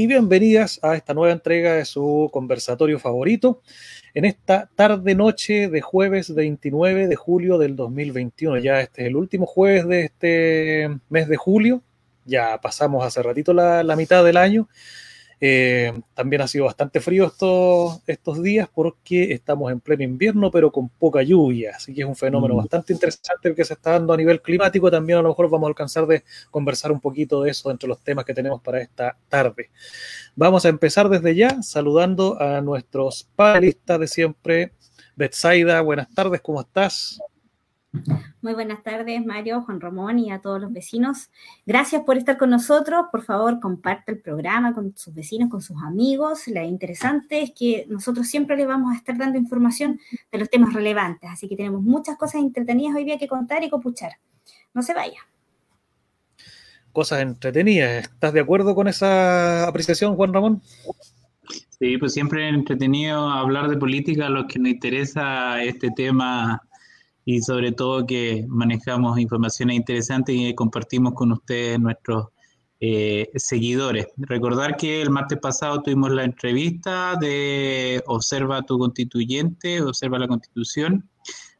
[0.00, 3.60] y bienvenidas a esta nueva entrega de su conversatorio favorito
[4.14, 8.60] en esta tarde-noche de jueves 29 de julio del 2021.
[8.60, 11.82] Ya este es el último jueves de este mes de julio,
[12.24, 14.70] ya pasamos hace ratito la, la mitad del año
[15.42, 20.70] eh, también ha sido bastante frío estos, estos días porque estamos en pleno invierno, pero
[20.70, 21.72] con poca lluvia.
[21.76, 22.58] Así que es un fenómeno mm.
[22.58, 24.90] bastante interesante el que se está dando a nivel climático.
[24.90, 28.00] También a lo mejor vamos a alcanzar de conversar un poquito de eso entre los
[28.00, 29.70] temas que tenemos para esta tarde.
[30.36, 34.72] Vamos a empezar desde ya saludando a nuestros panelistas de siempre.
[35.16, 37.20] Betsaida, buenas tardes, ¿cómo estás?
[38.40, 41.30] Muy buenas tardes, Mario, Juan Ramón y a todos los vecinos.
[41.66, 43.06] Gracias por estar con nosotros.
[43.10, 46.46] Por favor, comparte el programa con sus vecinos, con sus amigos.
[46.46, 49.98] Lo interesante es que nosotros siempre les vamos a estar dando información
[50.30, 51.28] de los temas relevantes.
[51.30, 54.12] Así que tenemos muchas cosas entretenidas hoy día que contar y copuchar.
[54.72, 55.18] No se vaya.
[56.92, 58.04] Cosas entretenidas.
[58.04, 60.62] ¿Estás de acuerdo con esa apreciación, Juan Ramón?
[61.80, 66.62] Sí, pues siempre es entretenido hablar de política a los que nos interesa este tema
[67.32, 72.26] y sobre todo que manejamos informaciones interesantes y compartimos con ustedes nuestros
[72.80, 74.08] eh, seguidores.
[74.16, 81.08] Recordar que el martes pasado tuvimos la entrevista de Observa tu constituyente, Observa la constitución.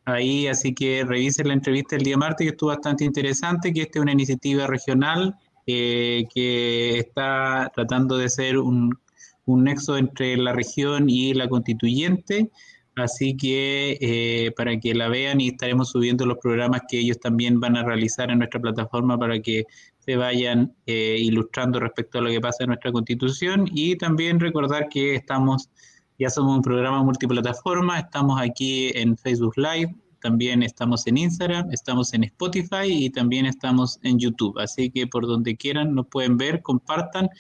[0.06, 4.00] Ahí, así que revisen la entrevista el día martes, que estuvo bastante interesante, que esta
[4.00, 5.36] es una iniciativa regional
[5.68, 8.98] eh, que está tratando de ser un,
[9.44, 12.50] un nexo entre la región y la constituyente
[12.96, 17.60] Así que eh, para que la vean y estaremos subiendo los programas que ellos también
[17.60, 19.64] van a realizar en nuestra plataforma para que
[19.98, 24.88] se vayan eh, ilustrando respecto a lo que pasa en nuestra constitución y también recordar
[24.88, 25.70] que estamos,
[26.18, 32.12] ya somos un programa multiplataforma, estamos aquí en Facebook Live, también estamos en Instagram, estamos
[32.12, 34.58] en Spotify y también estamos en YouTube.
[34.58, 37.30] Así que por donde quieran nos pueden ver, compartan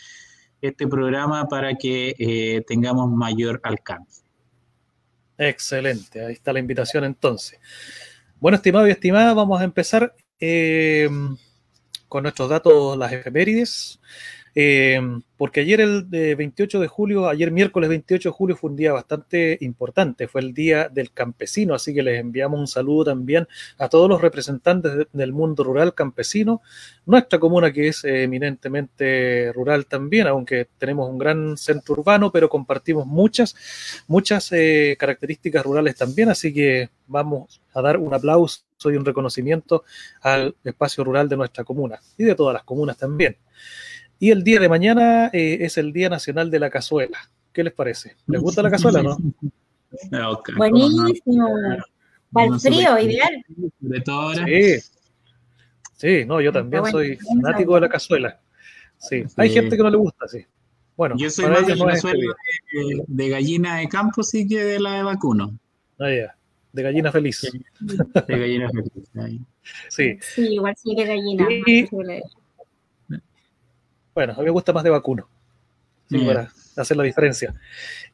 [0.62, 4.19] este programa para que eh, tengamos mayor alcance.
[5.42, 7.58] Excelente, ahí está la invitación entonces.
[8.40, 11.08] Bueno, estimado y estimada, vamos a empezar eh,
[12.08, 14.00] con nuestros datos, las efemérides.
[14.54, 15.00] Eh,
[15.40, 19.56] porque ayer el 28 de julio, ayer miércoles 28 de julio fue un día bastante
[19.62, 24.06] importante, fue el Día del Campesino, así que les enviamos un saludo también a todos
[24.06, 26.60] los representantes del mundo rural campesino,
[27.06, 33.06] nuestra comuna que es eminentemente rural también, aunque tenemos un gran centro urbano, pero compartimos
[33.06, 33.56] muchas,
[34.08, 39.84] muchas eh, características rurales también, así que vamos a dar un aplauso y un reconocimiento
[40.20, 43.38] al espacio rural de nuestra comuna y de todas las comunas también.
[44.20, 47.18] Y el día de mañana eh, es el Día Nacional de la Cazuela.
[47.52, 48.16] ¿Qué les parece?
[48.26, 49.16] ¿Les gusta la cazuela, no?
[50.56, 51.48] Buenísimo.
[52.30, 53.44] Para el frío, ideal.
[54.46, 54.90] Sí.
[55.96, 58.40] Sí, no, yo también soy fanático de la cazuela.
[58.98, 59.24] Sí.
[59.36, 60.44] Hay gente que no le gusta, sí.
[60.96, 62.34] Bueno, yo soy más de la cazuela
[63.08, 65.58] de, gallina de campo, sí que de la de vacuno.
[65.98, 66.36] Ah, ya.
[66.72, 67.50] De gallina feliz.
[67.80, 69.40] De gallina feliz.
[69.88, 70.18] Sí.
[70.20, 71.48] sí, igual sí que gallina.
[74.14, 75.28] Bueno, a mí me gusta más de vacuno.
[76.26, 77.54] para hacer la diferencia.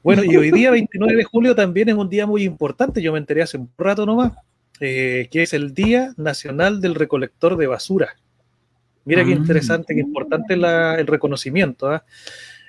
[0.02, 3.00] Bueno, y hoy día, 29 de julio, también es un día muy importante.
[3.00, 4.32] Yo me enteré hace un rato nomás,
[4.80, 8.16] eh, que es el Día Nacional del Recolector de Basura.
[9.04, 9.36] Mira qué ah.
[9.36, 11.88] interesante, qué importante el reconocimiento.
[11.88, 12.04] ¿ah?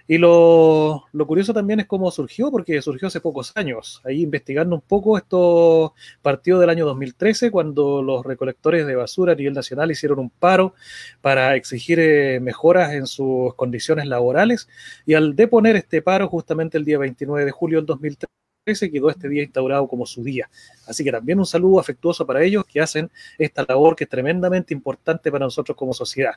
[0.07, 4.01] Y lo, curioso también es cómo surgió, porque surgió hace pocos años.
[4.05, 9.35] Ahí investigando un poco, esto partió del año 2013, cuando los recolectores de basura a
[9.35, 10.73] nivel nacional hicieron un paro
[11.21, 14.69] para exigir eh, mejoras en sus condiciones laborales.
[15.05, 18.36] Y al deponer este paro, justamente el día 29 de julio del 2013,
[18.75, 20.49] se quedó este día instaurado como su día.
[20.85, 24.73] Así que también un saludo afectuoso para ellos que hacen esta labor que es tremendamente
[24.73, 26.35] importante para nosotros como sociedad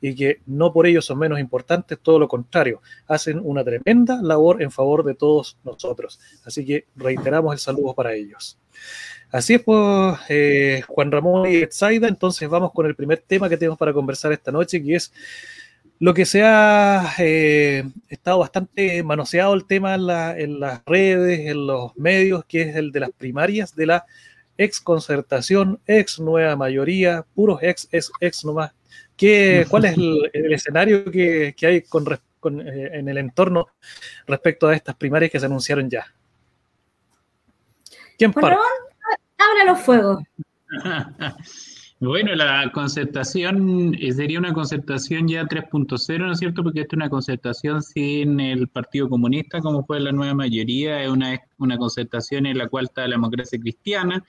[0.00, 4.62] y que no por ello son menos importantes, todo lo contrario, hacen una tremenda labor
[4.62, 6.20] en favor de todos nosotros.
[6.44, 8.58] Así que reiteramos el saludo para ellos.
[9.30, 13.56] Así es, pues, eh, Juan Ramón y Etzaida, entonces vamos con el primer tema que
[13.56, 15.10] tenemos para conversar esta noche, que es
[16.02, 21.96] lo que se ha eh, estado bastante manoseado el tema en, las redes, en los
[21.96, 24.04] medios, que es el de las primarias de la
[24.58, 28.72] ex concertación, ex nueva mayoría, puros ex, ex, ex nomás.
[29.16, 33.68] ¿Qué, ¿Cuál es el, escenario que, hay con, eh, en el entorno
[34.26, 36.04] respecto a estas primarias que se anunciaron ya?
[38.18, 38.58] ¿Quién para?
[39.38, 40.24] Habla los fuegos.
[42.04, 46.64] Bueno, la concertación eh, sería una concertación ya 3.0, ¿no es cierto?
[46.64, 51.08] Porque esta es una concertación sin el Partido Comunista, como fue la nueva mayoría, es
[51.08, 54.24] una, una concertación en la cual está la democracia cristiana.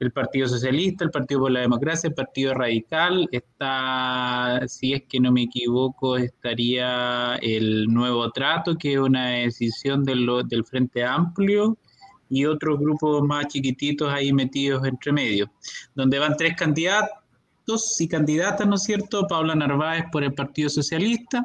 [0.00, 5.20] el Partido Socialista, el Partido por la Democracia, el Partido Radical, está, si es que
[5.20, 11.78] no me equivoco, estaría el Nuevo Trato, que es una decisión del, del Frente Amplio,
[12.28, 15.50] y otros grupos más chiquititos ahí metidos entre medio,
[15.94, 19.26] donde van tres candidatos y candidatas, ¿no es cierto?
[19.26, 21.44] Paula Narváez por el Partido Socialista,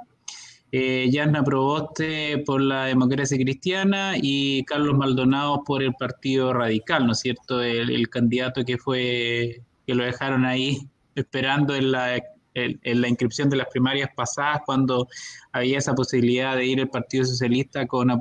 [0.71, 1.11] eh,
[1.45, 7.61] Proboste por la democracia cristiana y Carlos Maldonado por el Partido Radical, ¿no es cierto?
[7.61, 12.21] El, candidato que fue, que lo dejaron ahí esperando en la,
[12.53, 15.07] en, la inscripción de las primarias pasadas cuando
[15.51, 18.17] había esa posibilidad de ir el Partido Socialista con la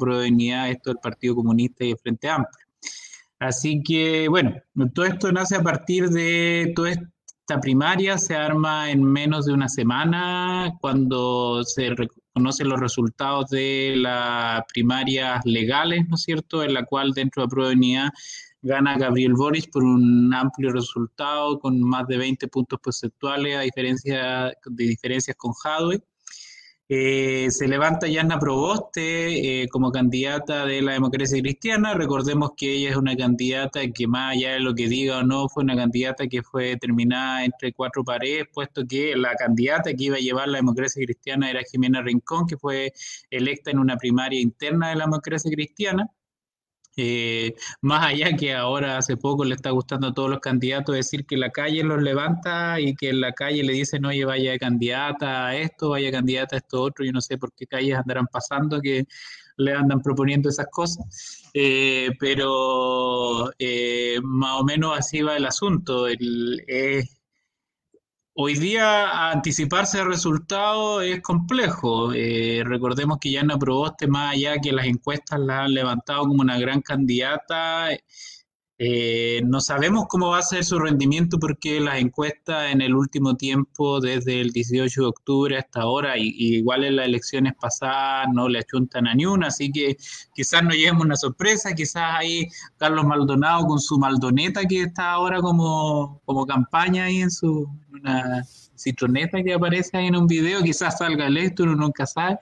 [0.65, 2.67] de esto del Partido Comunista y el Frente Amplio.
[3.39, 4.55] Así que, bueno,
[4.95, 9.69] todo esto nace a partir de toda esta primaria, se arma en menos de una
[9.69, 11.95] semana cuando se
[12.35, 17.63] conocen los resultados de las primarias legales, ¿no es cierto?, en la cual dentro de
[17.63, 18.11] la unidad
[18.63, 24.53] gana Gabriel Boris por un amplio resultado con más de 20 puntos porcentuales a diferencia
[24.67, 26.03] de diferencias con Jadwe.
[26.93, 31.95] Eh, se levanta Yana Proboste eh, como candidata de la democracia cristiana.
[31.95, 35.49] Recordemos que ella es una candidata que más allá de lo que diga o no,
[35.49, 40.17] fue una candidata que fue determinada entre cuatro paredes, puesto que la candidata que iba
[40.17, 42.93] a llevar la democracia cristiana era Jimena Rincón, que fue
[43.31, 46.11] electa en una primaria interna de la democracia cristiana.
[47.03, 51.25] Eh, más allá que ahora hace poco le está gustando a todos los candidatos decir
[51.25, 55.47] que la calle los levanta y que en la calle le dicen, oye, vaya candidata
[55.47, 58.83] a esto, vaya candidata a esto otro, yo no sé por qué calles andarán pasando
[58.83, 59.07] que
[59.57, 66.07] le andan proponiendo esas cosas, eh, pero eh, más o menos así va el asunto.
[66.07, 66.63] El,
[68.43, 72.15] Hoy día anticiparse al resultado es complejo.
[72.15, 76.41] Eh, recordemos que ya no Proboste, más allá que las encuestas la han levantado como
[76.41, 77.91] una gran candidata,
[78.83, 83.37] eh, no sabemos cómo va a ser su rendimiento porque las encuestas en el último
[83.37, 88.49] tiempo, desde el 18 de octubre hasta ahora, y, igual en las elecciones pasadas, no
[88.49, 89.99] le achuntan a ni una, así que
[90.35, 92.49] quizás nos llevemos una sorpresa, quizás ahí
[92.79, 97.69] Carlos Maldonado con su Maldoneta que está ahora como, como campaña ahí en su
[98.79, 102.39] citroneta que aparece ahí en un video, quizás salga esto, uno nunca sabe.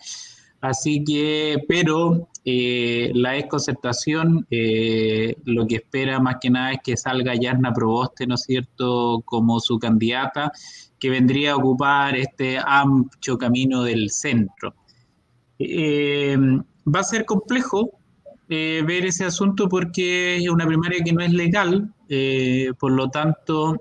[0.60, 6.96] Así que, pero eh, la exconcertación eh, lo que espera más que nada es que
[6.96, 10.50] salga Yarna Proboste, ¿no es cierto?, como su candidata,
[10.98, 14.74] que vendría a ocupar este amplio camino del centro.
[15.60, 16.36] Eh,
[16.86, 17.92] va a ser complejo
[18.48, 21.92] ver ese asunto porque es una primaria que no es legal,
[22.78, 23.76] por lo tanto,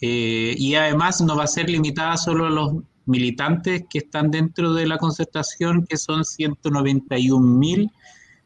[0.00, 2.72] y además no va a ser limitada solo a los
[3.08, 7.90] militantes que están dentro de la concertación, que son 191 mil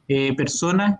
[0.08, 0.98] eh, personas,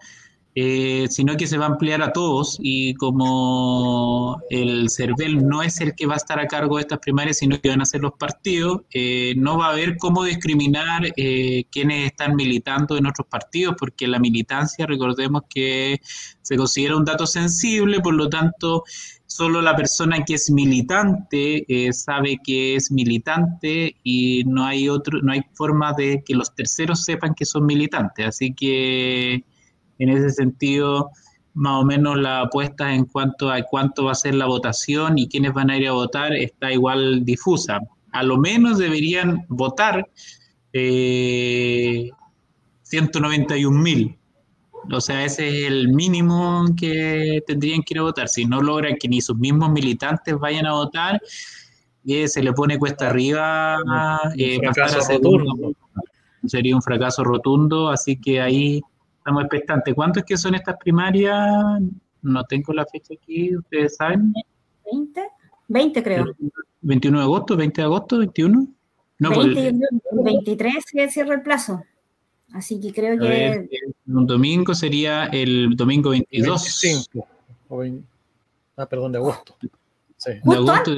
[0.55, 5.81] eh, sino que se va a ampliar a todos y como el CERVEL no es
[5.81, 8.03] el que va a estar a cargo de estas primarias, sino que van a ser
[8.03, 13.77] los partidos, eh, no va a haber cómo discriminar quienes están militando en otros partidos,
[13.79, 16.01] porque la militancia, recordemos que
[16.43, 18.85] se considera un dato sensible, por lo tanto
[19.33, 25.21] solo la persona que es militante eh, sabe que es militante y no hay otro,
[25.23, 28.27] no hay forma de que los terceros sepan que son militantes.
[28.27, 29.45] Así que
[29.99, 31.11] en ese sentido,
[31.55, 35.29] más o menos la apuesta en cuanto a cuánto va a ser la votación y
[35.29, 37.81] quiénes van a ir a votar está igual difusa.
[38.13, 40.09] A lo menos deberían votar
[40.73, 42.11] eh,
[42.83, 44.19] 191 mil
[44.91, 48.29] o sea, ese es el mínimo que tendrían que ir a votar.
[48.29, 51.21] Si no logran que ni sus mismos militantes vayan a votar,
[52.05, 53.79] eh, se le pone cuesta arriba
[54.37, 54.59] eh,
[56.45, 58.83] Sería un fracaso rotundo, así que ahí
[59.23, 59.95] estamos expectantes.
[59.95, 61.81] ¿Cuánto es que son estas primarias?
[62.23, 64.35] No tengo la fecha aquí, ¿ustedes saben?
[64.85, 65.29] 20,
[65.69, 66.27] 20 creo.
[66.81, 68.67] 21 de agosto, 20 de agosto, 21.
[69.21, 69.75] No, 20,
[70.25, 71.83] 23 que cierra el plazo.
[72.53, 73.69] Así que creo que...
[74.09, 77.01] un domingo sería el domingo 22.
[78.77, 79.57] ah, perdón, de agosto.
[80.17, 80.33] Sí.
[80.43, 80.97] De agosto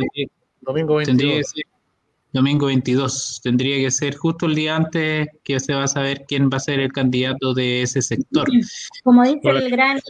[0.63, 1.55] domingo 22.
[2.35, 3.41] Domingo 22.
[3.43, 6.61] Tendría que ser justo el día antes que se va a saber quién va a
[6.61, 8.47] ser el candidato de ese sector.
[9.03, 10.01] Como dice el gran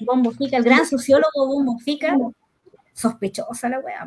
[0.00, 2.16] Bombo Fica, el gran sociólogo Bombo Fica,
[2.94, 4.06] sospechosa la weá.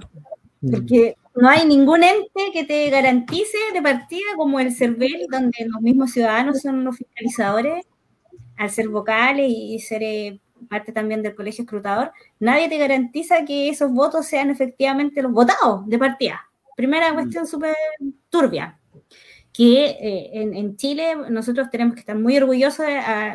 [0.62, 0.72] Mm.
[0.72, 5.82] Porque no hay ningún ente que te garantice de partida como el CERVEL, donde los
[5.82, 7.86] mismos ciudadanos son los fiscalizadores,
[8.58, 13.70] al ser vocales y ser eh, parte también del colegio escrutador, nadie te garantiza que
[13.70, 16.49] esos votos sean efectivamente los votados de partida.
[16.80, 17.16] Primera mm.
[17.16, 17.76] cuestión súper
[18.30, 18.80] turbia,
[19.52, 22.86] que eh, en, Chile nosotros tenemos que estar muy orgullosos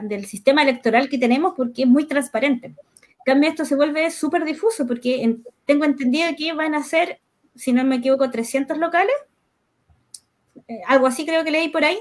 [0.05, 2.75] del sistema electoral que tenemos porque es muy transparente
[3.25, 7.21] cambio esto se vuelve súper difuso porque tengo entendido que van a ser,
[7.55, 9.15] si no me equivoco, 300 locales.
[10.69, 11.99] Eh, algo así creo que leí por ahí.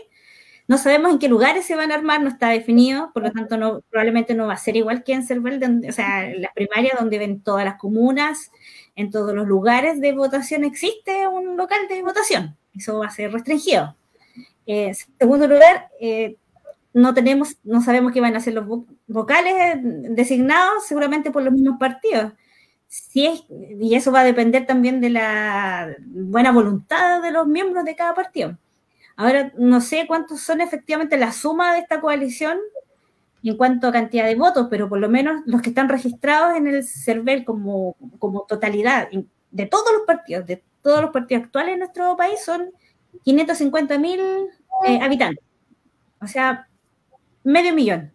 [0.74, 3.58] No sabemos en qué lugares se van a armar, no está definido, por lo tanto
[3.58, 6.96] no, probablemente no va a ser igual que en Cervel, o sea, en la primaria
[7.00, 8.52] donde ven todas las comunas,
[8.96, 12.58] en todos los lugares de votación existe un local de votación.
[12.76, 13.96] Eso va a ser restringido.
[14.66, 16.38] En eh, segundo lugar, eh,
[16.92, 18.66] no tenemos, no sabemos qué van a ser los
[19.06, 22.34] vocales designados, seguramente por los mismos partidos.
[22.88, 23.44] Si es,
[23.80, 28.16] y eso va a depender también de la buena voluntad de los miembros de cada
[28.16, 28.58] partido.
[29.16, 32.58] Ahora, no sé cuántos son efectivamente la suma de esta coalición
[33.44, 36.68] en cuanto a cantidad de votos, pero por lo menos los que están registrados en
[36.68, 39.10] el CERVEL como, como totalidad
[39.52, 42.72] de todos los partidos, de todos los partidos actuales en nuestro país, son
[43.24, 44.20] 550 mil
[44.86, 45.44] eh, habitantes.
[46.22, 46.68] O sea,
[47.44, 48.14] medio millón.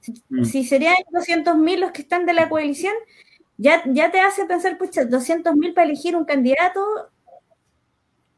[0.00, 0.64] Si, mm.
[0.64, 2.94] serían 200 mil los que están de la coalición,
[3.56, 6.80] ya, ya te hace pensar, pucha, 200 mil para elegir un candidato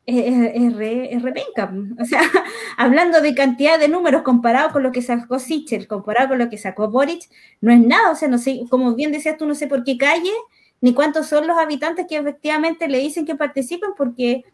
[0.06, 2.22] es, re, es O sea,
[2.76, 6.58] hablando de cantidad de números comparado con lo que sacó Sichel, comparado con lo que
[6.58, 7.28] sacó Boric,
[7.60, 8.10] no es nada.
[8.10, 10.32] O sea, no sé, como bien decías tú, no sé por qué calle,
[10.80, 14.44] ni cuántos son los habitantes que efectivamente le dicen que participen, porque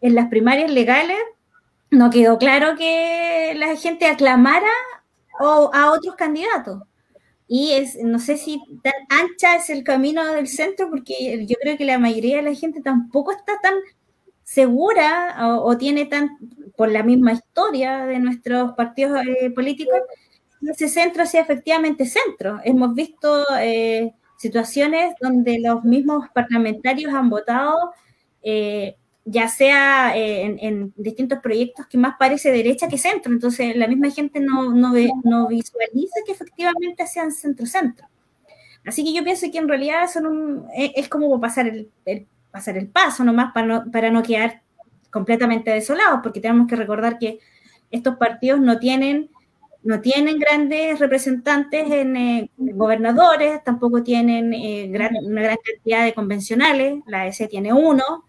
[0.00, 1.18] en las primarias legales
[1.90, 4.70] no quedó claro que la gente aclamara
[5.38, 6.82] a otros candidatos.
[7.48, 11.76] Y es, no sé si tan ancha es el camino del centro, porque yo creo
[11.76, 13.74] que la mayoría de la gente tampoco está tan
[14.44, 16.38] segura o, tiene tan,
[16.76, 20.00] por la misma historia de nuestros partidos eh, políticos,
[20.68, 22.60] ese centro sea efectivamente centro.
[22.64, 27.92] Hemos visto eh, situaciones donde los mismos parlamentarios han votado,
[28.42, 33.32] eh, ya sea en, distintos proyectos que más parece derecha que centro.
[33.32, 34.92] Entonces, la misma gente no, no,
[35.24, 38.06] no visualiza que efectivamente sean centro-centro.
[38.84, 43.24] Así que yo pienso que en realidad son es, como pasar el hacer el paso
[43.24, 44.62] nomás para no, para no quedar
[45.10, 47.38] completamente desolados, porque tenemos que recordar que
[47.90, 49.30] estos partidos no tienen,
[49.82, 57.00] no tienen grandes representantes en eh, gobernadores, tampoco tienen eh, una gran cantidad de convencionales,
[57.06, 58.24] la EC tiene uno,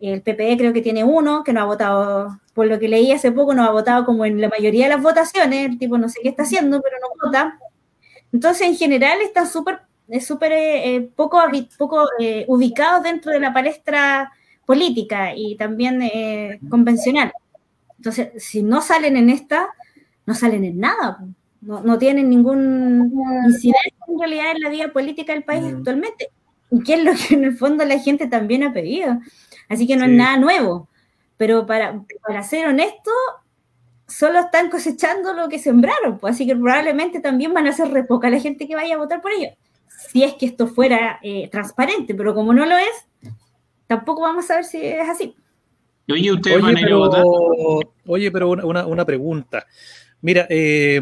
[0.00, 3.32] el PPE creo que tiene uno, que no ha votado, por lo que leí hace
[3.32, 6.20] poco, no ha votado como en la mayoría de las votaciones, el tipo no sé
[6.22, 7.58] qué está haciendo, pero no vota.
[8.32, 11.40] Entonces, en general, están súper es súper eh, eh, poco,
[11.76, 14.32] poco eh, ubicados dentro de la palestra
[14.64, 16.02] política y también
[16.68, 17.32] convencional.
[17.96, 19.68] Entonces, si no salen en esta,
[20.26, 21.24] no salen en nada,
[21.62, 23.10] no, no tienen ningún
[23.46, 25.76] incidencia en realidad en la vida política del país mm.
[25.78, 26.28] actualmente,
[26.70, 29.18] y que es lo que en el fondo la gente también ha pedido.
[29.70, 30.88] Así que no es nada nuevo,
[31.38, 33.10] pero para, para ser honesto,
[34.06, 38.04] solo están cosechando lo que sembraron, pues, así que probablemente también van a ser re
[38.04, 39.54] poca la gente que vaya a votar por ellos
[39.98, 43.32] si es que esto fuera eh, transparente, pero como no lo es,
[43.86, 45.34] tampoco vamos a ver si es así.
[46.08, 47.24] Oye, ¿ustedes van a ir a votar?
[48.06, 49.66] Oye, pero una, pregunta.
[50.22, 50.96] Mira, eh,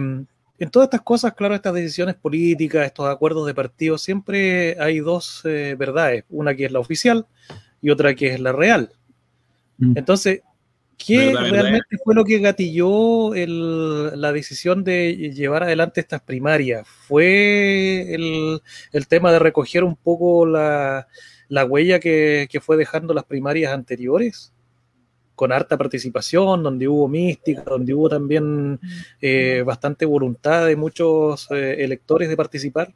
[0.58, 5.42] en todas estas cosas, claro, estas decisiones políticas, estos acuerdos de partido, siempre hay dos
[5.44, 7.26] eh, verdades, una que es la oficial
[7.82, 8.90] y otra que es la real.
[9.78, 9.98] Mm.
[9.98, 10.40] Entonces,
[10.96, 16.86] ¿Qué realmente fue lo que gatilló la decisión de llevar adelante estas primarias?
[16.88, 18.60] ¿Fue el,
[19.06, 21.06] tema de recoger un poco la,
[21.68, 24.52] huella que, fue dejando las primarias anteriores?
[25.34, 28.80] Con harta participación, donde hubo mística, donde hubo también
[29.20, 32.94] eh, bastante voluntad de muchos eh, electores de participar.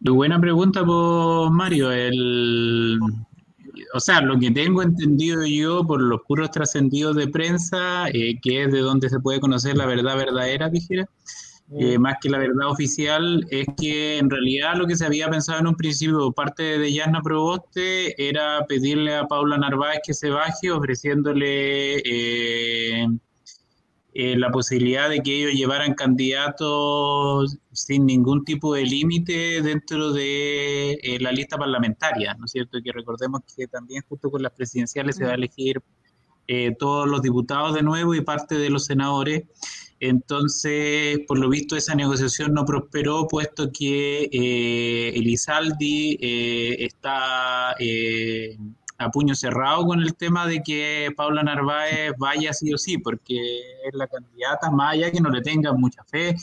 [0.00, 1.92] Buena pregunta por Mario.
[1.92, 2.98] El,
[3.94, 8.64] o sea, lo que tengo entendido yo por los puros trascendidos de prensa, eh, que
[8.64, 11.08] es de donde se puede conocer la verdad verdadera, dijera,
[11.78, 12.02] eh, mm.
[12.02, 15.68] más que la verdad oficial, es que en realidad lo que se había pensado en
[15.68, 20.72] un principio por parte de Yasna Proboste era pedirle a Paula Narváez que se baje
[20.72, 22.02] ofreciéndole
[24.14, 30.12] eh, eh, la posibilidad de que ellos llevaran candidatos sin ningún tipo de límite dentro
[30.12, 32.78] de eh, la lista parlamentaria, ¿no es cierto?
[32.84, 35.82] Que recordemos que también justo con las presidenciales se va a elegir
[36.46, 39.42] eh, todos los diputados de nuevo y parte de los senadores.
[39.98, 44.28] Entonces, por lo visto, esa negociación no prosperó, puesto que
[45.12, 47.74] Elizaldi está
[48.98, 53.36] a puño cerrado con el tema de que Paula Narváez vaya sí o sí, porque
[53.86, 56.34] es la candidata, más allá que no le tengan mucha fe,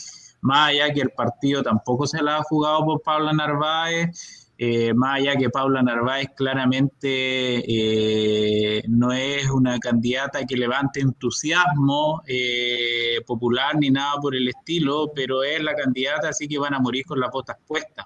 [0.42, 5.16] más allá que el partido tampoco se la ha jugado por Paula Narváez, eh, más
[5.20, 13.76] allá que Paula Narváez claramente eh, no es una candidata que levante entusiasmo eh, popular
[13.80, 17.20] ni nada por el estilo, pero es la candidata, así que van a morir con
[17.20, 18.06] las botas puestas.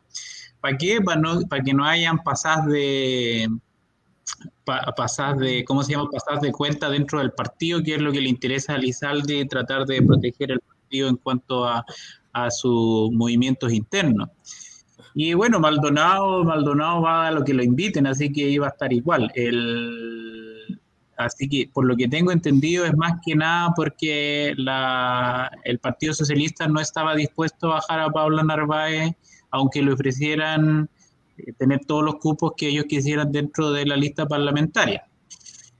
[0.62, 1.02] ¿Para qué?
[1.02, 3.50] Para, no, para que no hayan pasadas de
[4.96, 6.10] pasar de, ¿cómo se llama?
[6.10, 9.86] Pasar de cuenta dentro del partido, que es lo que le interesa a Lizalde, tratar
[9.86, 11.86] de proteger el partido en cuanto a,
[12.34, 14.29] a sus movimientos internos.
[15.13, 18.91] Y bueno, Maldonado, Maldonado va a lo que lo inviten, así que iba a estar
[18.91, 19.32] igual.
[19.34, 20.79] El,
[21.17, 26.13] así que por lo que tengo entendido es más que nada porque la, el Partido
[26.13, 29.13] Socialista no estaba dispuesto a bajar a Paula Narváez,
[29.51, 30.89] aunque le ofrecieran
[31.58, 35.06] tener todos los cupos que ellos quisieran dentro de la lista parlamentaria.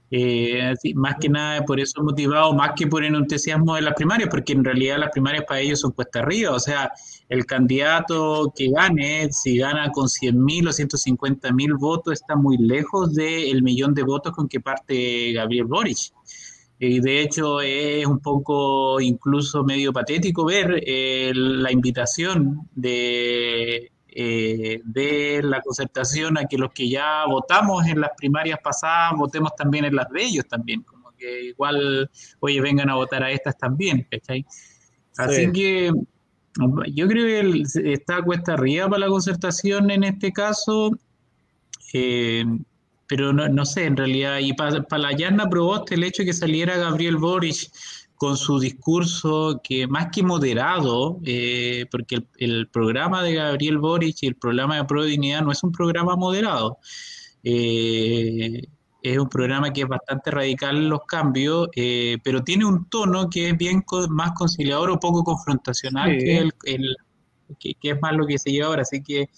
[0.08, 4.28] Eh, más que nada por eso motivado, más que por el entusiasmo de las primarias,
[4.30, 6.92] porque en realidad las primarias para ellos son cuesta arriba, o sea,
[7.28, 12.56] el candidato que gane, si gana con 100 mil o 150 mil votos, está muy
[12.56, 16.12] lejos del millón de votos con que parte Gabriel Boric.
[16.78, 24.80] Y de hecho es un poco incluso medio patético ver eh, la invitación de eh,
[24.82, 29.84] de la concertación a que los que ya votamos en las primarias pasadas votemos también
[29.84, 34.06] en las de ellos también, como que igual, oye, vengan a votar a estas también,
[34.10, 34.46] ¿cachai?
[35.18, 35.92] Así que
[36.94, 40.92] yo creo que está cuesta arriba para la concertación en este caso,
[41.92, 42.42] eh,
[43.06, 46.28] pero no, no, sé, en realidad, y para, para la Yarna Proboste, el hecho de
[46.28, 47.70] que saliera Gabriel Boric
[48.16, 54.26] con su discurso que más que moderado, eh, porque el, programa de Gabriel Boric y
[54.26, 56.78] el programa de Pro Dignidad no es un programa moderado.
[57.44, 58.62] Eh,
[59.02, 63.30] es un programa que es bastante radical en los cambios, eh, pero tiene un tono
[63.30, 66.52] que es bien más conciliador o poco confrontacional que, el,
[67.60, 68.82] que, que, es más lo que se lleva ahora.
[68.82, 69.28] Así que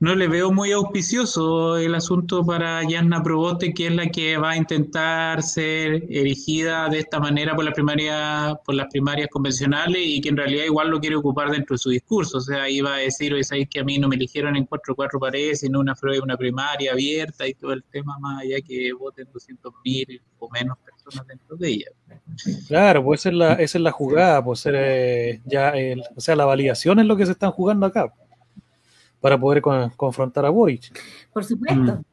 [0.00, 4.50] no le veo muy auspicioso el asunto para Yanna Proboste, que es la que va
[4.50, 10.20] a intentar ser erigida de esta manera por, la primaria, por las primarias convencionales y
[10.20, 12.38] que en realidad igual lo quiere ocupar dentro de su discurso.
[12.38, 14.94] O sea, iba a decir, oye, sabéis que a mí no me eligieron en cuatro
[14.94, 19.28] cuatro paredes, sino una, una primaria abierta y todo el tema, más allá que voten
[19.32, 21.86] 200 mil o menos personas dentro de ella.
[22.66, 26.20] Claro, pues esa es la, esa es la jugada, pues ser eh, ya, el, o
[26.20, 28.12] sea, la validación es lo que se están jugando acá
[29.24, 29.62] para poder
[29.96, 31.00] confrontar a Boric.
[31.32, 31.80] Por supuesto.
[31.80, 32.04] Mm.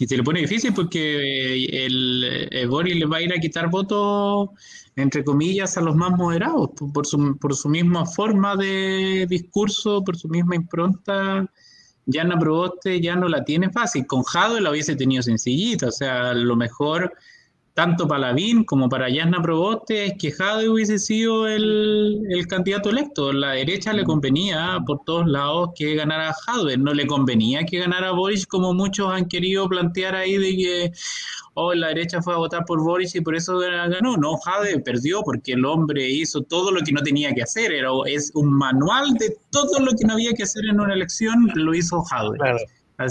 [0.00, 3.70] Y se le pone difícil porque eh, el, Boric le va a ir a quitar
[3.70, 4.50] votos,
[4.94, 10.18] entre comillas, a los más moderados, por, su, por su misma forma de discurso, por
[10.18, 11.50] su misma impronta.
[12.04, 14.06] Ya no Proboste ya no la tiene fácil.
[14.06, 17.14] Con Jado la hubiese tenido sencillita, o sea, a lo mejor
[17.76, 23.34] tanto para Lavín como para Yasna Proboste es que Jade hubiese sido el, candidato electo.
[23.34, 28.12] La derecha le convenía por todos lados que ganara Jade, no le convenía que ganara
[28.12, 30.92] Boris como muchos han querido plantear ahí de que
[31.52, 34.16] oh, la derecha fue a votar por Boris y por eso ganó.
[34.16, 37.72] No, Jade perdió porque el hombre hizo todo lo que no tenía que hacer.
[37.72, 41.52] Era, es un manual de todo lo que no había que hacer en una elección,
[41.54, 42.38] lo hizo Jade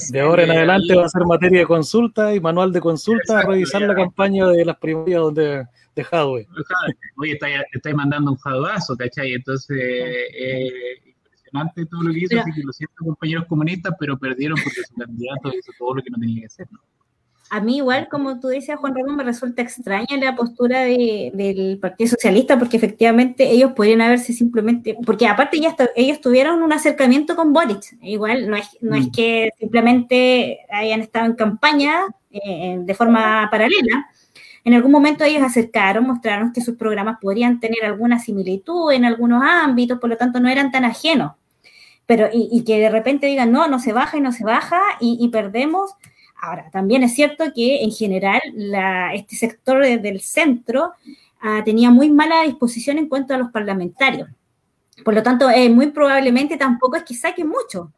[0.09, 3.41] de ahora en adelante va a ser materia de consulta y manual de consulta a
[3.43, 6.47] revisar la campaña de las primarias donde de Hadwe.
[7.15, 9.33] Oye, estáis está mandando un jaduazo, ¿cachai?
[9.33, 14.57] Entonces, eh, impresionante todo lo que hizo, así que lo siento compañeros comunistas, pero perdieron
[14.61, 16.79] porque su candidato hizo todo lo que no tenía que hacer, ¿no?
[17.49, 22.09] A mí igual, como tú decías, Juan Ramón, me resulta extraña la postura del Partido
[22.09, 27.53] Socialista, porque efectivamente ellos podrían haberse simplemente, porque aparte ya ellos tuvieron un acercamiento con
[27.53, 29.11] Boric, igual no es, no es mm.
[29.11, 34.07] que simplemente hayan estado en campaña eh, de forma paralela,
[34.63, 39.43] en algún momento ellos acercaron, mostraron que sus programas podrían tener alguna similitud en algunos
[39.43, 41.33] ámbitos, por lo tanto no eran tan ajenos,
[42.07, 45.17] pero y, que de repente digan, no, no se baja y no se baja y,
[45.21, 45.91] y perdemos
[46.37, 48.41] Ahora, también es cierto que en general
[49.13, 50.93] este sector del centro
[51.41, 54.29] ah, tenía muy mala disposición en cuanto a los parlamentarios.
[55.03, 57.91] Por lo tanto, eh, muy probablemente tampoco es que saque mucho.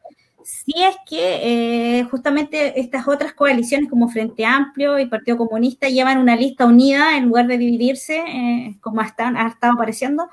[0.43, 6.19] Si es que eh, justamente estas otras coaliciones como Frente Amplio y Partido Comunista llevan
[6.19, 10.30] una lista unida en lugar de dividirse, eh, como ha estado, ha estado apareciendo,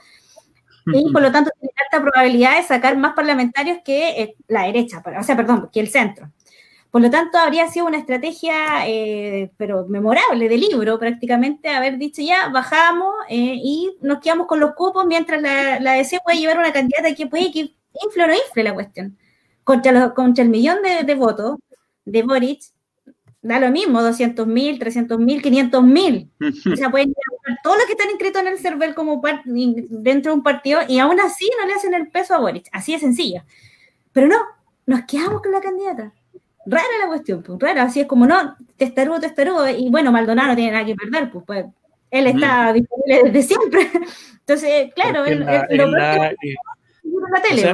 [0.87, 5.23] y por lo tanto tiene alta probabilidad de sacar más parlamentarios que la derecha, o
[5.23, 6.31] sea, perdón, que el centro.
[6.95, 12.23] Por lo tanto, habría sido una estrategia, eh, pero memorable, de libro prácticamente, haber dicho
[12.23, 16.61] ya, bajamos eh, y nos quedamos con los cupos mientras la, la DC puede llevar
[16.61, 19.19] una candidata que puede que infle o no infle la cuestión.
[19.65, 21.57] Contra, contra el millón de, votos
[22.05, 22.63] de Boric,
[23.43, 26.31] da lo mismo, 200 mil, 300 mil, 500 mil.
[26.73, 30.37] O sea, pueden llevar todos los que están inscritos en el CERVEL como dentro de
[30.37, 32.69] un partido y aún así no le hacen el peso a Boric.
[32.71, 33.43] Así de sencillo.
[34.13, 34.37] Pero no,
[34.87, 36.13] nos quedamos con la candidata.
[36.67, 40.57] Rara la cuestión, pues, rara, así es como, no, testarudo, testarudo, y bueno, Maldonado no
[40.57, 41.67] tiene nada que perder, pues, pues
[42.11, 43.91] él está disponible desde siempre.
[44.41, 45.45] Entonces, claro, él,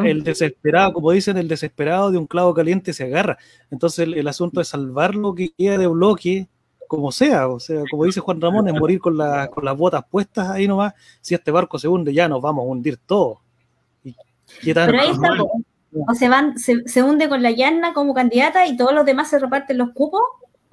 [0.07, 3.39] el desesperado, como dicen, el desesperado de un clavo caliente se agarra.
[3.71, 6.49] Entonces, el, asunto es salvar lo que queda de bloque,
[6.89, 7.49] como sea.
[7.49, 10.95] O sea, como dice Juan Ramón, es morir con, con las botas puestas ahí nomás.
[11.21, 13.39] Si este barco se hunde, ya nos vamos a hundir todos.
[14.65, 15.29] Pero ahí está,
[15.93, 19.39] o se van, se, hunde con la llana como candidata y todos los demás se
[19.39, 20.23] reparten los cupos,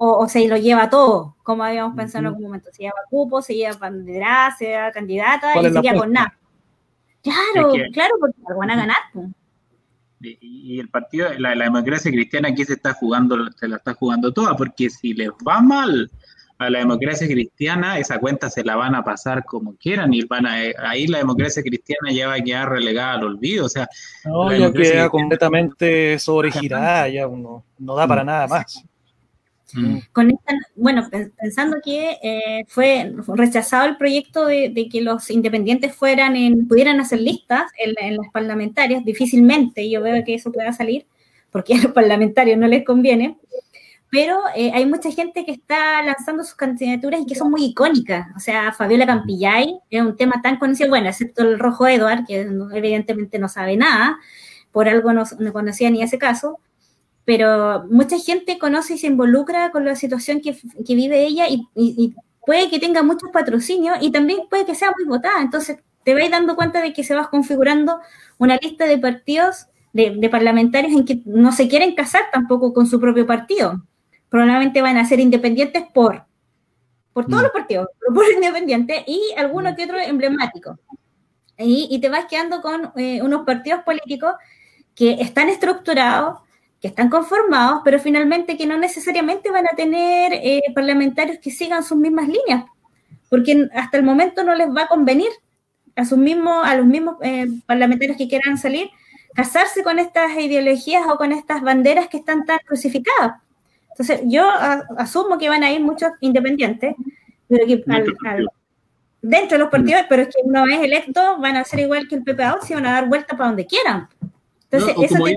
[0.00, 2.70] o, se lo lleva todo, como habíamos pensado en algún momento.
[2.72, 6.38] Se lleva cupos, se lleva bandera, se lleva candidata y se queda con nada.
[7.20, 8.96] Claro, claro, porque van a ganar.
[10.20, 14.32] Y, el partido, la, la, democracia cristiana aquí se está jugando, se la está jugando
[14.32, 16.10] toda, porque si les va mal
[16.58, 20.44] a la democracia cristiana, esa cuenta se la van a pasar como quieran y van
[20.44, 23.66] a, ahí la democracia cristiana ya va a quedar relegada al olvido.
[23.66, 23.88] O sea,
[24.24, 28.84] no, ya queda completamente sobregirada, ya no, no da para nada más.
[29.74, 29.98] Mm.
[30.12, 30.38] Con
[30.76, 37.00] bueno, pensando que eh, fue rechazado el proyecto de, que los independientes fueran en, pudieran
[37.00, 41.06] hacer listas en, las parlamentarias, difícilmente yo veo que eso pueda salir,
[41.50, 43.36] porque a los parlamentarios no les conviene,
[44.10, 48.28] pero eh, hay mucha gente que está lanzando sus candidaturas y que son muy icónicas.
[48.36, 52.40] O sea, Fabiola Campillay es un tema tan conocido, bueno, excepto el Rojo Edward, que
[52.40, 54.18] evidentemente no sabe nada,
[54.72, 56.58] por algo no, no conocía ni ese caso,
[57.28, 60.56] pero mucha gente conoce y se involucra con la situación que,
[60.94, 62.14] vive ella y,
[62.46, 65.42] puede que tenga muchos patrocinios y también puede que sea muy votada.
[65.42, 68.00] Entonces, te vais dando cuenta de que se va configurando
[68.38, 72.98] una lista de partidos, de, parlamentarios en que no se quieren casar tampoco con su
[72.98, 73.84] propio partido.
[74.28, 76.24] Probablemente van a ser independientes por,
[77.12, 77.44] por todos mm.
[77.44, 80.78] los partidos, por independientes y alguno que otro emblemático.
[81.60, 84.32] Y, te vas quedando con eh, unos partidos políticos
[84.94, 86.38] que están estructurados,
[86.80, 91.82] que están conformados, pero finalmente que no necesariamente van a tener eh, parlamentarios que sigan
[91.82, 92.64] sus mismas líneas,
[93.28, 95.30] porque hasta el momento no les va a convenir
[95.96, 98.88] a, sus mismos, a los mismos eh, parlamentarios que quieran salir
[99.38, 103.40] casarse con estas ideologías o con estas banderas que están tan crucificadas.
[103.98, 104.48] Entonces, yo
[104.96, 106.94] asumo que van a ir muchos independientes,
[107.48, 107.82] pero que
[109.20, 112.14] dentro de los partidos, pero es que una vez electo van a ser igual que
[112.14, 114.08] el PPA, si van a dar vuelta para donde quieran.
[114.70, 115.34] Entonces, eso que,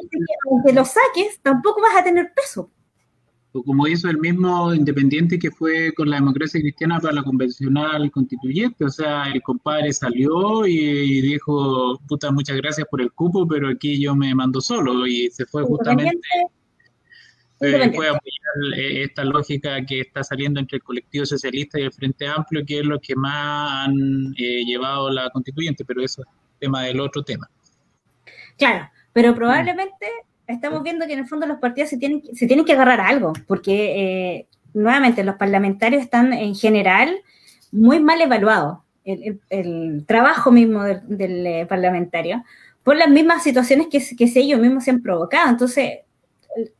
[0.47, 2.69] aunque lo saques, tampoco vas a tener peso.
[3.53, 8.11] O como hizo el mismo independiente que fue con la democracia cristiana para la convencional
[8.11, 13.69] constituyente, o sea, el compadre salió y dijo, puta, muchas gracias por el cupo, pero
[13.69, 16.19] aquí yo me mando solo y se fue justamente...
[17.61, 18.19] Eh, apoyar
[18.75, 22.79] eh, esta lógica que está saliendo entre el colectivo socialista y el Frente Amplio, que
[22.79, 26.27] es lo que más han eh, llevado la constituyente, pero eso es
[26.59, 27.49] tema del otro tema.
[28.57, 29.35] Claro, pero mm.
[29.35, 30.07] probablemente
[30.47, 33.33] estamos viendo que en el fondo los partidos se tienen, se tienen que agarrar algo,
[33.47, 37.15] porque eh, nuevamente los parlamentarios están en general
[37.71, 42.43] muy mal evaluados, el, trabajo mismo del, eh, parlamentario,
[42.83, 45.49] por las mismas situaciones que, que ellos mismos se han provocado.
[45.49, 45.99] Entonces,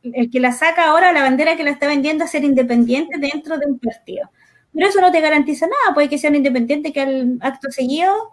[0.02, 3.58] el, que la saca ahora, la bandera que la está vendiendo es ser independiente dentro
[3.58, 4.30] de un partido.
[4.72, 8.32] Pero eso no te garantiza nada, puede que sea un independiente que al acto seguido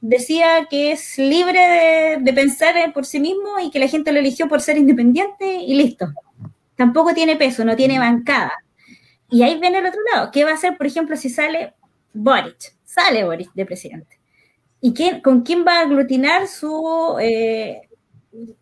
[0.00, 4.48] decía que es libre de, pensar por sí mismo y que la gente lo eligió
[4.48, 6.12] por ser independiente y listo.
[6.76, 8.52] Tampoco tiene peso, no tiene bancada.
[9.30, 10.30] Y ahí viene el otro lado.
[10.30, 11.74] ¿Qué va a hacer, por ejemplo, si sale
[12.12, 12.74] Boric?
[12.84, 14.18] Sale Boric de presidente.
[14.80, 17.87] ¿Y quién, con quién va a aglutinar su, eh,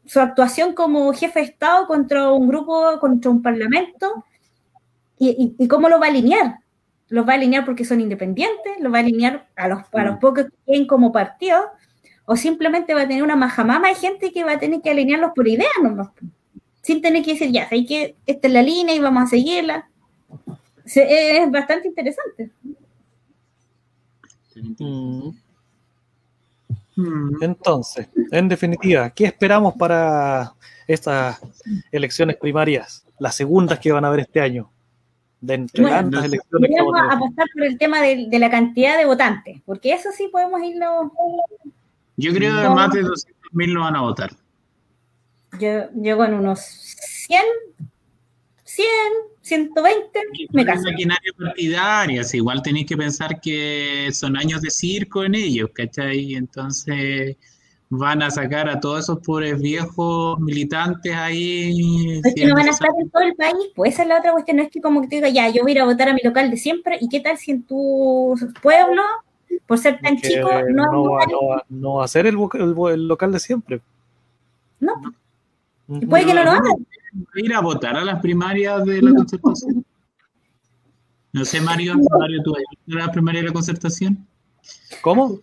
[0.04, 4.24] su actuación como jefe de Estado contra un grupo, contra un parlamento?
[5.18, 6.58] y cómo lo va a alinear?
[7.08, 10.16] los va a alinear porque son independientes, los va a alinear a los, a los
[10.16, 10.18] mm.
[10.18, 11.62] pocos que tienen como partido,
[12.24, 15.32] o simplemente va a tener una majamama de gente que va a tener que alinearlos
[15.34, 15.70] por ideas,
[16.82, 19.88] sin tener que decir, ya, hay que esta es la línea y vamos a seguirla.
[20.84, 22.50] es bastante interesante.
[24.78, 25.30] Mm.
[27.40, 30.54] Entonces, en definitiva, ¿qué esperamos para
[30.86, 31.40] estas
[31.92, 34.70] elecciones primarias, las segundas que van a haber este año?
[35.40, 38.96] de entre tantas elecciones que vamos a pasar por el tema de, de, la cantidad
[38.96, 41.12] de votantes, porque eso sí podemos irlo.
[42.16, 44.30] Yo creo que más de 200.000 lo van a votar.
[45.60, 47.42] Yo, yo con unos 100,
[48.64, 48.86] 100,
[49.46, 50.82] 120, me caso.
[50.82, 56.34] maquinaria partidaria, igual tenéis que pensar que son años de circo en ellos, ¿cachai?
[56.34, 57.36] Entonces
[57.88, 62.20] van a sacar a todos esos pobres viejos militantes ahí.
[62.24, 64.32] Es que no van a estar en todo el país, pues esa es la otra
[64.32, 66.08] cuestión, no es que como que te diga, ya, yo voy a ir a votar
[66.08, 69.02] a mi local de siempre, ¿y qué tal si en tu pueblo,
[69.64, 73.38] por ser tan chico, no, no, va, no, va, a ser el, el, local de
[73.38, 73.80] siempre?
[74.80, 74.94] No.
[75.86, 76.86] Puede que no lo hagan.
[77.34, 79.84] Ir a votar a las primarias de la concertación.
[81.32, 84.26] No sé, Mario, Mario ¿tú vas a ir a las primarias de la concertación?
[85.02, 85.38] ¿Cómo?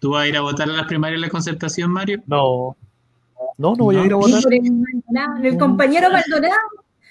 [0.00, 2.22] ¿Tú vas a ir a votar a las primarias de la concertación, Mario?
[2.26, 2.76] No.
[3.58, 4.42] No, no voy a ir a votar.
[5.42, 6.56] El compañero Maldonado.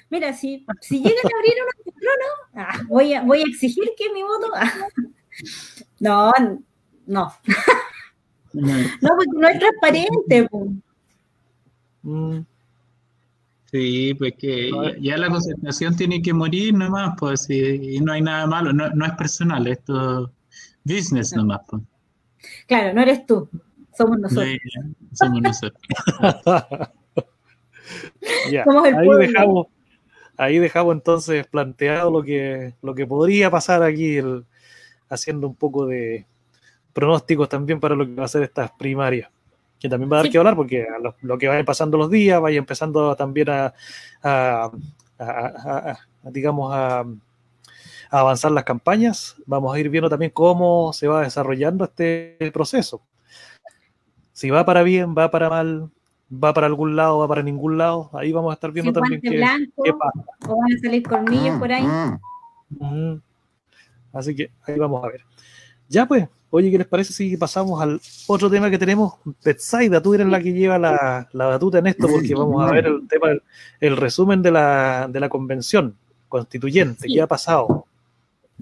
[0.09, 1.53] Mira, si, si llegan a abrir
[1.85, 4.51] un trono, ah, voy, a, voy a exigir que mi voto.
[4.55, 4.71] Ah.
[5.99, 6.31] No,
[7.05, 7.31] no.
[8.53, 10.49] No, porque no es transparente.
[12.01, 12.39] Mm.
[13.71, 18.47] Sí, pues que ya, la concentración tiene que morir nomás, pues, y, no hay nada
[18.47, 20.29] malo, no, no es personal, esto es
[20.83, 21.61] business nomás.
[21.67, 21.83] Pues.
[22.65, 23.47] Claro, no eres tú,
[23.95, 24.57] somos nosotros.
[25.13, 25.81] somos nosotros.
[28.65, 29.67] somos el ahí dejamos,
[30.37, 34.17] ahí dejamos entonces planteado lo que, lo que podría pasar aquí,
[35.09, 36.25] haciendo un poco de
[36.91, 39.29] pronósticos también para lo que va a ser estas primarias
[39.79, 40.85] que también va a dar que hablar porque
[41.21, 44.71] lo, que vayan pasando los días, vaya empezando también a,
[46.23, 47.05] digamos, a,
[48.11, 53.01] avanzar las campañas, vamos a ir viendo también cómo se va desarrollando este proceso.
[54.33, 55.89] Si va para bien, va para mal,
[56.31, 59.29] va para algún lado, va para ningún lado, ahí vamos a estar viendo también qué,
[59.29, 60.25] qué, pasa.
[60.47, 61.85] O van a salir colmillos por ahí.
[64.11, 65.21] Así que ahí vamos a ver.
[65.87, 69.13] Ya pues, Oye, ¿qué les parece si pasamos al otro tema que tenemos?
[69.43, 73.07] Betsaida, tú eres la que lleva la, batuta en esto porque vamos a ver el
[73.07, 73.27] tema,
[73.79, 75.95] el, resumen de la, de la convención
[76.27, 77.07] constituyente.
[77.07, 77.85] ¿Qué ha pasado?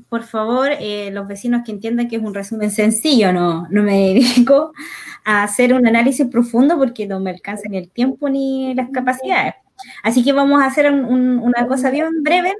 [0.10, 4.14] Por favor, eh, los vecinos que entiendan que es un resumen sencillo, no, no me
[4.14, 4.74] dedico
[5.24, 9.56] a hacer un análisis profundo porque no me alcanza ni el tiempo ni las capacidades.
[10.04, 12.54] Así que vamos a hacer una cosa bien breve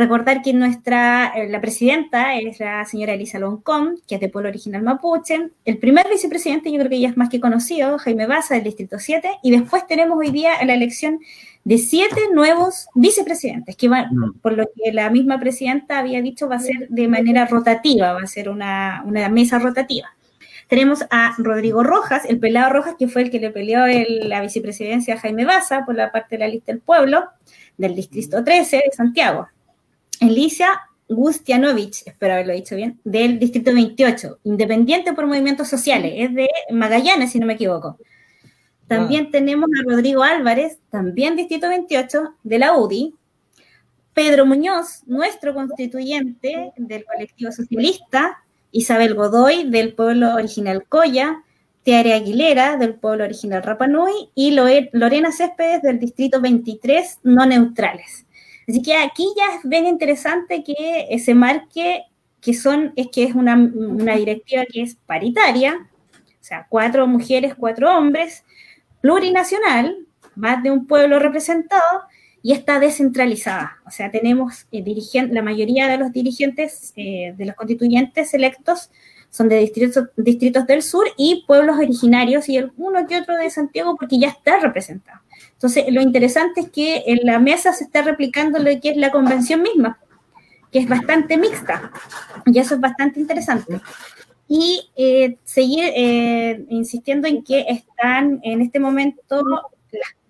[0.00, 4.48] Recordar que nuestra, eh, la presidenta es la señora Elisa Loncón, que es de pueblo
[4.48, 5.50] original mapuche.
[5.66, 8.98] El primer vicepresidente, yo creo que ya es más que conocido, Jaime Baza, del Distrito
[8.98, 9.30] 7.
[9.42, 11.18] Y después tenemos hoy día la elección
[11.64, 14.38] de siete nuevos vicepresidentes, que van, mm.
[14.40, 18.22] por lo que la misma presidenta había dicho, va a ser de manera rotativa, va
[18.22, 20.08] a ser una, una mesa rotativa.
[20.68, 23.80] Tenemos a Rodrigo Rojas, el pelado Rojas, que fue el que le peleó
[24.22, 27.24] la vicepresidencia a Jaime Baza por la parte de la lista del pueblo,
[27.76, 29.48] del Distrito 13 de Santiago.
[30.20, 36.48] Alicia Gustianovich, espero haberlo dicho bien, del Distrito 28, independiente por movimientos sociales, es de
[36.70, 37.98] Magallanes, si no me equivoco.
[38.86, 39.30] También ah.
[39.32, 43.14] tenemos a Rodrigo Álvarez, también Distrito 28, de la UDI.
[44.14, 48.38] Pedro Muñoz, nuestro constituyente del colectivo socialista.
[48.72, 51.42] Isabel Godoy, del pueblo original Coya.
[51.84, 54.30] Tiare Aguilera, del pueblo original Rapanui.
[54.34, 58.26] Y Lorena Céspedes, del Distrito 23, no neutrales.
[58.70, 62.04] Así que aquí ya bien interesante que se marque
[62.40, 63.56] que son, es que es una,
[64.16, 68.44] directiva que es paritaria, o sea, cuatro mujeres, cuatro hombres,
[69.00, 69.96] plurinacional,
[70.36, 71.82] más de un pueblo representado,
[72.42, 73.78] y está descentralizada.
[73.86, 74.84] O sea, tenemos eh,
[75.32, 78.90] la mayoría de los dirigentes, eh, de los constituyentes electos,
[79.30, 83.96] son de distritos, distritos del sur y pueblos originarios y uno que otro de Santiago
[83.96, 85.20] porque ya está representado.
[85.52, 89.10] Entonces, lo interesante es que en la mesa se está replicando lo que es la
[89.10, 89.98] convención misma,
[90.72, 91.92] que es bastante mixta,
[92.46, 93.80] y eso es bastante interesante.
[94.48, 99.44] Y eh, seguir eh, insistiendo en que están en este momento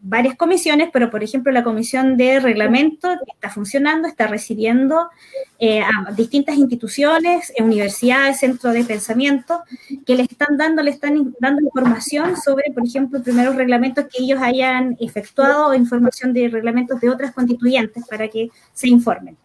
[0.02, 5.10] varias comisiones, pero por ejemplo la comisión de reglamento está funcionando, está recibiendo
[5.58, 9.62] eh, a distintas instituciones, eh, universidades, centros de pensamiento,
[10.06, 14.40] que le están dando, le están dando información sobre, por ejemplo, primeros reglamentos que ellos
[14.40, 19.36] hayan efectuado información de reglamentos de otras constituyentes para que se informen.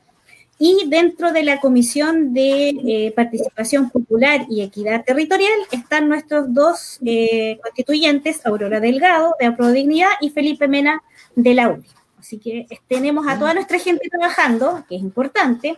[0.57, 6.99] Y dentro de la Comisión de eh, Participación Popular y Equidad Territorial están nuestros dos
[7.05, 11.03] eh, constituyentes, Aurora Delgado, de Dignidad, y Felipe Mena,
[11.35, 11.85] de la UDI.
[12.19, 15.77] Así que tenemos a toda nuestra gente trabajando, que es importante,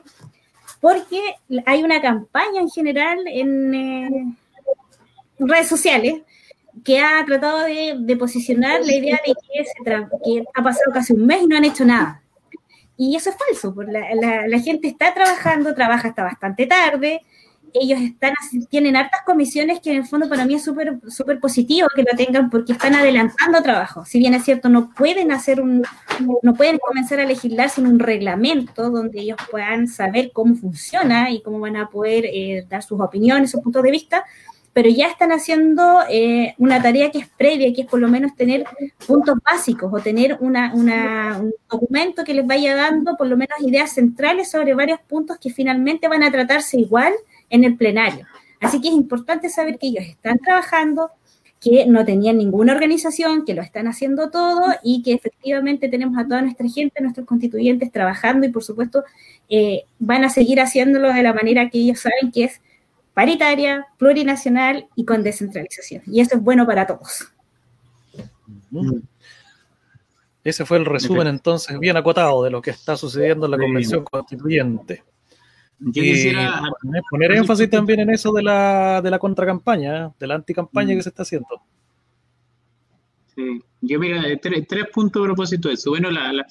[0.79, 1.19] porque
[1.65, 4.25] hay una campaña en general en eh,
[5.39, 6.21] redes sociales
[6.83, 9.65] que ha tratado de, posicionar la idea de que,
[10.23, 12.21] que ha pasado casi un mes y no han hecho nada
[12.97, 17.21] y eso es falso, porque la, gente está trabajando, trabaja hasta bastante tarde,
[17.73, 18.33] ellos están
[18.69, 22.17] tienen hartas comisiones que en el fondo para mí es súper súper positivo que lo
[22.17, 24.05] tengan porque están adelantando trabajo.
[24.05, 25.83] Si bien es cierto, no pueden hacer un,
[26.41, 31.41] no pueden comenzar a legislar sin un reglamento donde ellos puedan saber cómo funciona y
[31.41, 34.25] cómo van a poder eh, dar sus opiniones, sus puntos de vista,
[34.77, 38.35] pero ya están haciendo eh, una tarea que es previa, que es por lo menos
[38.35, 38.63] tener
[39.07, 40.55] puntos básicos o tener un
[41.67, 46.07] documento que les vaya dando por lo menos ideas centrales sobre varios puntos que finalmente
[46.07, 47.11] van a tratarse igual
[47.49, 48.27] en el plenario.
[48.61, 51.09] Así que es importante saber que ellos están trabajando,
[51.59, 56.27] que no tenían ninguna organización, que lo están haciendo todo y que efectivamente tenemos a
[56.27, 59.03] toda nuestra gente, nuestros constituyentes trabajando y por supuesto
[59.49, 62.61] eh, van a seguir haciéndolo de la manera que ellos saben que es
[63.17, 66.03] paritaria, plurinacional y con descentralización.
[66.05, 67.27] Y eso es bueno para todos.
[70.43, 74.03] Ese fue el resumen entonces bien acotado de lo que está sucediendo en la Convención
[74.03, 75.03] Constituyente.
[75.79, 76.61] Yo quisiera
[77.09, 80.97] poner énfasis también en eso de la, de la contracampaña, de la anticampaña mm.
[80.97, 81.63] que se está haciendo.
[83.33, 85.89] Sí, yo mira, tres, puntos a propósito de eso.
[85.89, 86.45] Bueno, la,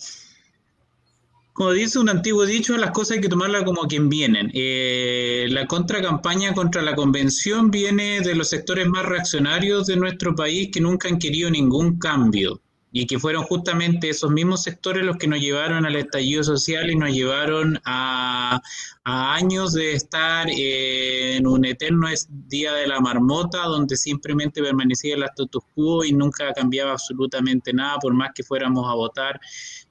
[1.56, 4.50] como dice un antiguo dicho, las cosas hay que tomarlas como quien vienen.
[4.52, 10.68] Eh, la contracampaña contra la convención viene de los sectores más reaccionarios de nuestro país
[10.70, 12.60] que nunca han querido ningún cambio
[12.92, 16.96] y que fueron justamente esos mismos sectores los que nos llevaron al estallido social y
[16.96, 18.60] nos llevaron a,
[19.04, 25.62] años de estar en un eterno día de la marmota donde simplemente permanecía el status
[25.74, 29.40] quo y nunca cambiaba absolutamente nada por más que fuéramos a votar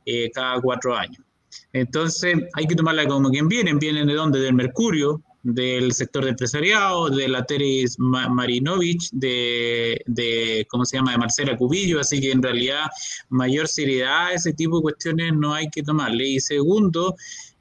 [0.06, 1.26] eh, cada cuatro años.
[1.74, 6.32] Entonces hay que tomarla como quien vienen, vienen de dónde, del Mercurio, del sector de
[6.32, 12.32] empresariado, de la Teres Marinovich, de, de, ¿cómo se llama?, de Marcela Cubillo, así que
[12.32, 12.88] en realidad
[13.30, 16.28] mayor seriedad a ese tipo de cuestiones no hay que tomarle.
[16.28, 17.16] Y segundo,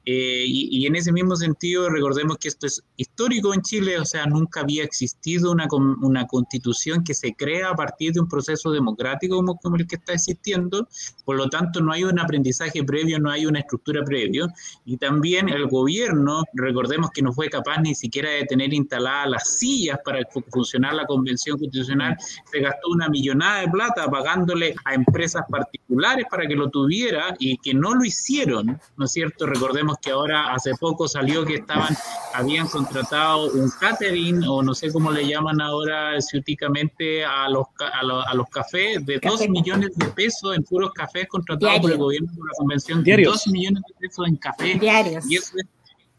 [0.07, 4.27] eh, y, en ese mismo sentido, recordemos que esto es histórico en Chile, o sea,
[4.27, 9.37] nunca había existido una, una constitución que se crea a partir de un proceso democrático
[9.37, 10.87] como, como, el que está existiendo,
[11.25, 14.47] por lo tanto no hay un aprendizaje previo, no hay una estructura previo,
[14.85, 19.57] y también el gobierno, recordemos que no fue capaz ni siquiera de tener instaladas las
[19.57, 20.19] sillas para
[20.51, 22.15] funcionar la convención constitucional,
[22.51, 27.57] se gastó una millonada de plata pagándole a empresas particulares para que lo tuviera y
[27.57, 29.47] que no lo hicieron, ¿no es cierto?
[29.47, 31.95] Recordemos que ahora hace poco salió que estaban,
[32.33, 38.33] habían contratado un catering o no sé cómo le llaman ahora ciúticamente a los, a,
[38.33, 42.47] los, cafés de 2 millones de pesos en puros cafés contratados por el gobierno por
[42.47, 43.03] la convención.
[43.03, 44.75] 2 millones de pesos en café.
[44.79, 45.29] Diarios.
[45.29, 45.65] Y eso es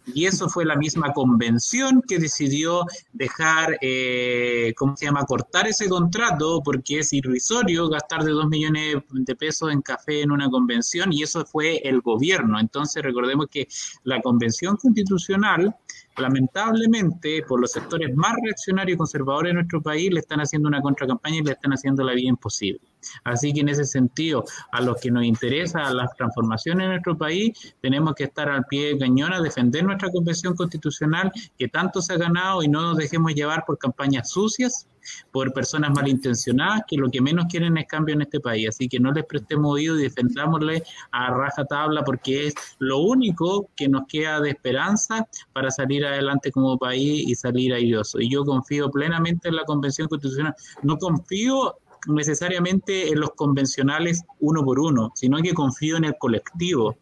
[0.06, 5.88] y eso fue la misma convención que decidió dejar, eh, ¿cómo se llama?, cortar ese
[5.88, 11.12] contrato porque es irrisorio gastar de dos millones de pesos en café en una convención
[11.12, 12.58] y eso fue el gobierno.
[12.58, 13.68] Entonces recordemos que
[14.04, 15.74] la convención constitucional
[16.18, 20.80] lamentablemente, por los sectores más reaccionarios y conservadores de nuestro país, le están haciendo una
[20.80, 22.80] contracampaña y le están haciendo la vida imposible.
[23.24, 27.74] Así que en ese sentido, a los que nos interesa las transformaciones en nuestro país,
[27.80, 32.14] tenemos que estar al pie de cañón a defender nuestra convención constitucional que tanto se
[32.14, 34.86] ha ganado y no nos dejemos llevar por campañas sucias
[35.30, 38.68] por personas malintencionadas que lo que menos quieren es cambio en este país.
[38.68, 43.70] Así que no les prestemos oído y defendámosle a raja tabla porque es lo único
[43.76, 48.20] que nos queda de esperanza para salir adelante como país y salir airoso.
[48.20, 50.54] Y yo confío plenamente en la Convención Constitucional.
[50.82, 56.96] No confío necesariamente en los convencionales uno por uno, sino que confío en el colectivo.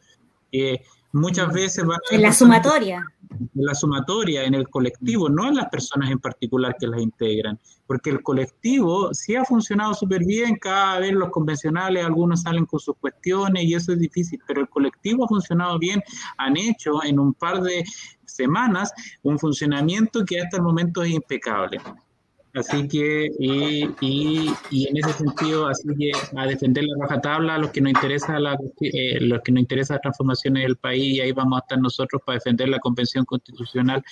[1.13, 3.05] muchas veces va en la sumatoria
[3.41, 7.59] en la sumatoria, en el colectivo, no en las personas en particular que las integran,
[7.87, 12.81] porque el colectivo sí ha funcionado súper bien, cada vez los convencionales, algunos salen con
[12.81, 16.03] sus cuestiones y eso es difícil, pero el colectivo ha funcionado bien,
[16.39, 17.85] han hecho en un par de
[18.25, 21.81] semanas un funcionamiento que hasta el momento es impecable.
[22.55, 27.59] Así que, y, y, en ese sentido, así que a defender la baja tabla, a
[27.59, 31.21] los que nos interesa la, eh, los que nos interesa las transformaciones del país, y
[31.21, 34.05] ahí vamos a estar nosotros para defender la convención constitucional,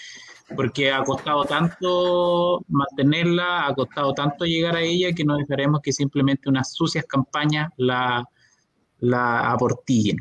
[0.56, 5.92] porque ha costado tanto mantenerla, ha costado tanto llegar a ella, que no dejaremos que
[5.92, 8.28] simplemente unas sucias campañas la,
[8.98, 10.16] la aportillen.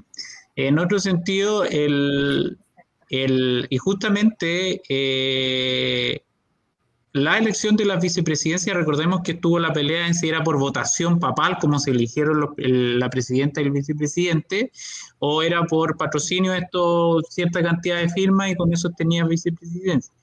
[0.56, 2.60] En otro sentido, el,
[3.10, 6.22] el, y justamente eh,
[7.13, 11.19] la elección de la vicepresidencia, recordemos que tuvo la pelea en si era por votación
[11.19, 14.71] papal, como se eligieron la presidenta y el vicepresidente,
[15.19, 20.13] o era por patrocinio, esto, cierta cantidad de firmas y con eso tenía vicepresidencia.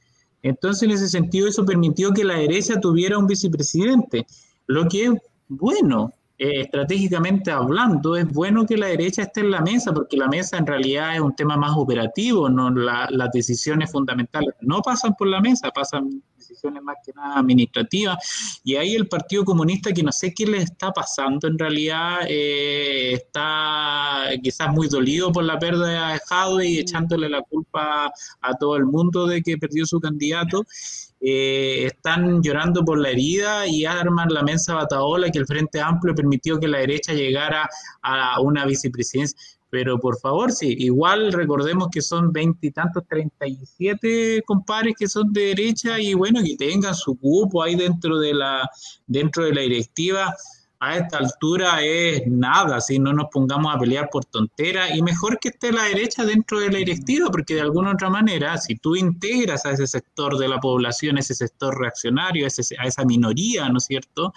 [0.42, 4.26] Entonces, en ese sentido, eso permitió que la derecha tuviera un vicepresidente,
[4.66, 5.10] lo que es
[5.48, 10.28] bueno, eh, estratégicamente hablando, es bueno que la derecha esté en la mesa, porque la
[10.28, 15.26] mesa en realidad es un tema más operativo, no las decisiones fundamentales no pasan por
[15.28, 18.60] la mesa, pasan decisiones más que nada administrativas.
[18.64, 23.12] Y ahí el Partido Comunista, que no sé qué le está pasando, en realidad eh,
[23.12, 28.76] está quizás muy dolido por la pérdida de Jadwe y echándole la culpa a todo
[28.76, 30.64] el mundo de que perdió su candidato.
[31.20, 36.14] Eh, están llorando por la herida y arman la mensa bataola que el Frente Amplio
[36.14, 37.68] permitió que la derecha llegara
[38.02, 39.36] a una vicepresidencia.
[39.70, 45.32] Pero por favor, sí, igual recordemos que son veintitantos, treinta y siete compadres que son
[45.32, 48.68] de derecha y bueno, que tengan su cupo ahí dentro de la,
[49.06, 50.34] dentro de la directiva
[50.80, 55.38] a esta altura es nada, si no nos pongamos a pelear por tonteras, y mejor
[55.40, 58.94] que esté la derecha dentro de la directiva, porque de alguna otra manera, si tú
[58.94, 63.68] integras a ese sector de la población, ese sector reaccionario, a, ese, a esa minoría,
[63.68, 64.32] ¿no es cierto?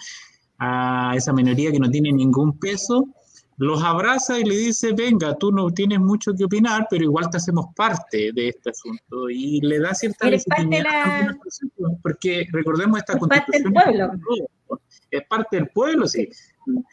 [0.58, 3.06] A esa minoría que no tiene ningún peso,
[3.62, 7.36] los abraza y le dice, venga, tú no tienes mucho que opinar, pero igual te
[7.36, 11.38] hacemos parte de este asunto y le da cierta legitimidad la...
[12.02, 14.20] porque recordemos esta constitución
[15.12, 16.28] es parte del pueblo, sí.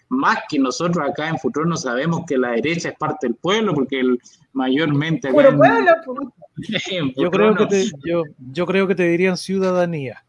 [0.10, 3.74] Más que nosotros acá en Futuro no sabemos que la derecha es parte del pueblo,
[3.74, 4.20] porque el,
[4.54, 5.30] mayormente...
[5.30, 5.92] Acá pueblo,
[7.16, 10.24] yo, creo que te, yo, yo creo que te dirían ciudadanía.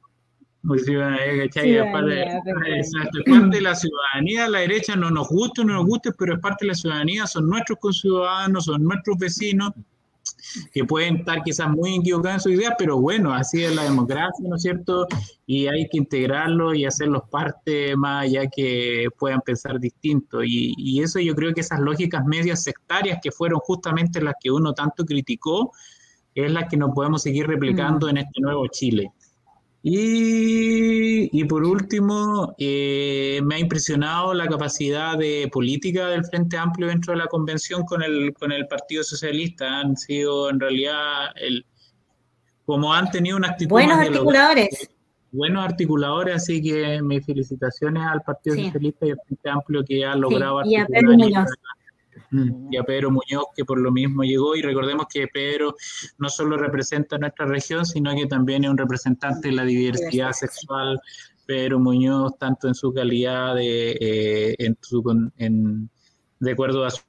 [0.62, 1.70] Muy ciudadanía, ¿cachai?
[1.70, 2.38] Ciudadanía,
[2.78, 6.34] es parte de la ciudadanía, la derecha no nos gusta o no nos gusta, pero
[6.34, 9.72] es parte de la ciudadanía, son nuestros conciudadanos, son nuestros vecinos,
[10.72, 14.46] que pueden estar quizás muy equivocados en su idea, pero bueno, así es la democracia,
[14.48, 15.06] ¿no es cierto?
[15.46, 20.42] Y hay que integrarlo y hacerlos parte más allá que puedan pensar distinto.
[20.42, 24.50] Y, y eso yo creo que esas lógicas medias sectarias que fueron justamente las que
[24.50, 25.72] uno tanto criticó,
[26.34, 28.10] es las que nos podemos seguir replicando mm.
[28.10, 29.12] en este nuevo Chile.
[29.82, 37.14] Y, por último, eh, me ha impresionado la capacidad de política del Frente Amplio dentro
[37.14, 39.80] de la convención con el, con el Partido Socialista.
[39.80, 41.64] Han sido en realidad, el,
[42.66, 43.70] como han tenido una actitud...
[43.70, 44.90] Buenos articuladores.
[45.32, 50.14] buenos articuladores, así que mis felicitaciones al Partido Socialista y al Frente Amplio que ha
[50.14, 50.76] logrado sí,
[52.70, 54.56] y a Pedro Muñoz, que por lo mismo llegó.
[54.56, 55.74] Y recordemos que Pedro
[56.18, 61.00] no solo representa nuestra región, sino que también es un representante de la diversidad sexual.
[61.46, 65.02] Pedro Muñoz, tanto en su calidad de, eh, en su,
[65.36, 65.90] en,
[66.38, 67.00] de acuerdo a su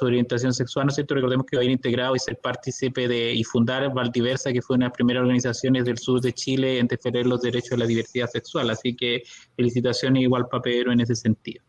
[0.00, 1.14] orientación sexual, ¿no es cierto?
[1.14, 4.76] Recordemos que va a ir integrado y ser partícipe de y fundar Valdiversa, que fue
[4.76, 7.86] una de las primeras organizaciones del sur de Chile en defender los derechos de la
[7.86, 8.70] diversidad sexual.
[8.70, 9.22] Así que
[9.54, 11.62] felicitaciones igual para Pedro en ese sentido.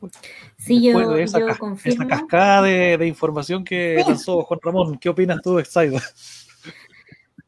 [0.00, 0.12] Pues.
[0.56, 1.40] Sí, yo, esa,
[2.08, 5.98] cascada de, información que lanzó Juan Ramón, ¿qué opinas tú, Exaido?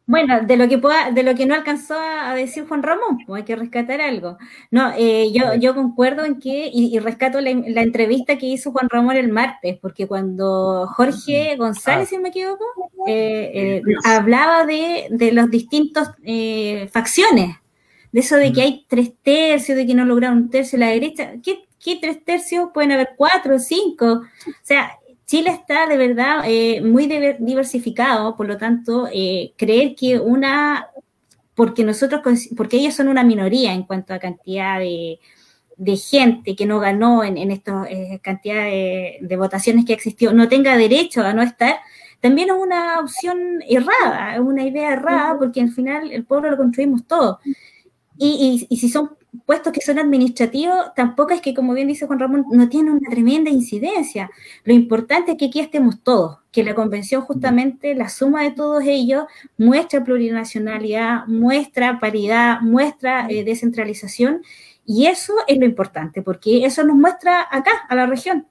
[0.08, 3.42] Bueno, de lo que pueda, de lo que no alcanzó a decir Juan Ramón, pues
[3.42, 4.38] hay que rescatar algo.
[4.70, 9.16] No, eh, yo, yo concuerdo en que, y, rescato la, entrevista que hizo Juan Ramón
[9.16, 12.10] el martes, porque cuando Jorge González, ah.
[12.10, 12.64] si me equivoco,
[13.06, 16.08] eh, eh, hablaba de, de los distintos
[16.90, 17.56] facciones,
[18.10, 20.90] de eso de que hay tres tercios, de que no lograron un tercio de la
[20.90, 21.32] derecha.
[21.44, 22.68] ¿Qué, ¿qué tres tercios?
[22.74, 24.06] Pueden haber cuatro o cinco.
[24.06, 24.92] O sea,
[25.24, 30.88] Chile está de verdad eh, muy diversificado, por lo tanto, eh, creer que una,
[31.54, 32.20] porque nosotros,
[32.56, 35.18] porque ellos son una minoría en cuanto a cantidad de,
[35.96, 40.76] gente que no ganó en, en esta eh, cantidad de, votaciones que existió, no tenga
[40.76, 41.76] derecho a no estar,
[42.20, 46.56] también es una opción errada, es una idea errada, porque al final el pueblo lo
[46.56, 47.38] construimos todo.
[48.18, 52.06] Y, y, y si son puestos que son administrativos, tampoco es que, como bien dice
[52.06, 54.30] Juan Ramón, no tienen una tremenda incidencia.
[54.64, 58.82] Lo importante es que aquí estemos todos, que la convención justamente, la suma de todos
[58.86, 59.24] ellos,
[59.56, 64.42] muestra plurinacionalidad, muestra paridad, muestra eh, descentralización,
[64.84, 68.46] y eso es lo importante, porque eso nos muestra acá, a la región.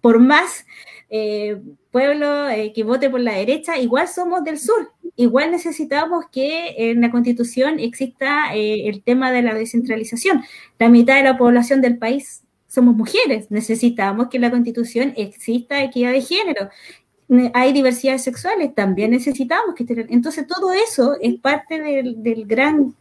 [0.00, 0.64] Por más
[1.10, 6.90] eh, pueblo eh, que vote por la derecha, igual somos del sur, igual necesitamos que
[6.90, 10.44] en la constitución exista eh, el tema de la descentralización.
[10.78, 15.82] La mitad de la población del país somos mujeres, necesitamos que en la constitución exista
[15.82, 16.68] equidad de género.
[17.54, 19.84] Hay diversidades sexuales, también necesitamos que.
[20.08, 22.96] Entonces, todo eso es parte del gran,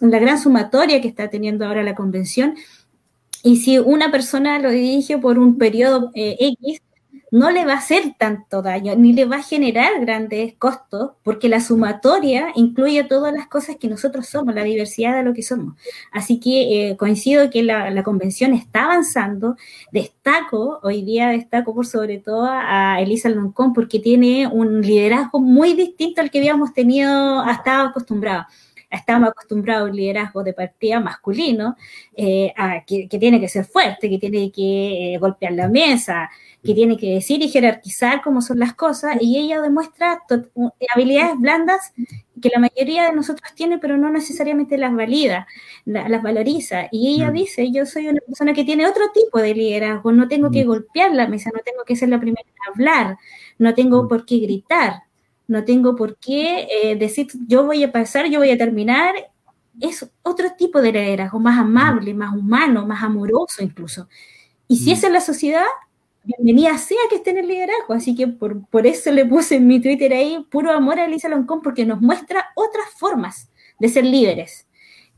[0.00, 2.56] la gran sumatoria que está teniendo ahora la convención.
[3.42, 6.80] Y si una persona lo dirige por un periodo X,
[7.30, 11.48] no le va a hacer tanto daño, ni le va a generar grandes costos, porque
[11.48, 15.74] la sumatoria incluye todas las cosas que nosotros somos, la diversidad de lo que somos.
[16.10, 19.56] Así que eh, coincido que la, convención está avanzando.
[19.92, 25.74] Destaco, hoy día destaco por sobre todo a Elisa Loncón, porque tiene un liderazgo muy
[25.74, 28.46] distinto al que habíamos tenido hasta acostumbrado
[28.90, 31.76] estamos acostumbrados a un liderazgo de partida masculino,
[32.16, 32.52] eh,
[32.86, 36.30] que, tiene que ser fuerte, que tiene que eh, golpear la mesa,
[36.62, 40.22] que tiene que decir y jerarquizar cómo son las cosas, y ella demuestra
[40.94, 41.92] habilidades blandas
[42.40, 45.46] que la mayoría de nosotros tiene, pero no necesariamente las valida,
[45.84, 46.88] las valoriza.
[46.90, 47.34] Y ella mm.
[47.34, 50.68] dice, yo soy una persona que tiene otro tipo de liderazgo, no tengo que mm.
[50.68, 53.18] golpear la mesa, no tengo que ser la primera en hablar,
[53.58, 54.08] no tengo mm.
[54.08, 55.02] por qué gritar,
[55.48, 59.14] no tengo por qué eh, decir, yo voy a pasar, yo voy a terminar.
[59.80, 64.08] Es otro tipo de liderazgo, más amable, más humano, más amoroso incluso.
[64.68, 65.64] Y si esa es la sociedad,
[66.22, 67.94] bienvenida sea que esté en el liderazgo.
[67.94, 71.28] Así que por, por eso le puse en mi Twitter ahí puro amor a Elisa
[71.28, 74.67] Loncón, porque nos muestra otras formas de ser líderes.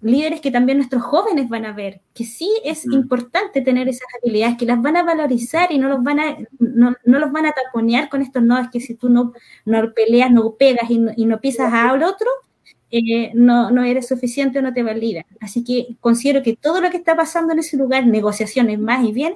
[0.02, 2.92] Líderes que también nuestros jóvenes van a ver, que sí es mm.
[2.92, 6.94] importante tener esas habilidades, que las van a valorizar y no los van a, no,
[7.04, 9.32] los van a taponear con estos no, es que si tú no,
[9.64, 12.28] no peleas, no pegas y no, y no pisas al otro,
[12.90, 15.24] eh, no, no eres suficiente o no te valida.
[15.40, 19.12] Así que considero que todo lo que está pasando en ese lugar, negociaciones más y
[19.12, 19.34] bien,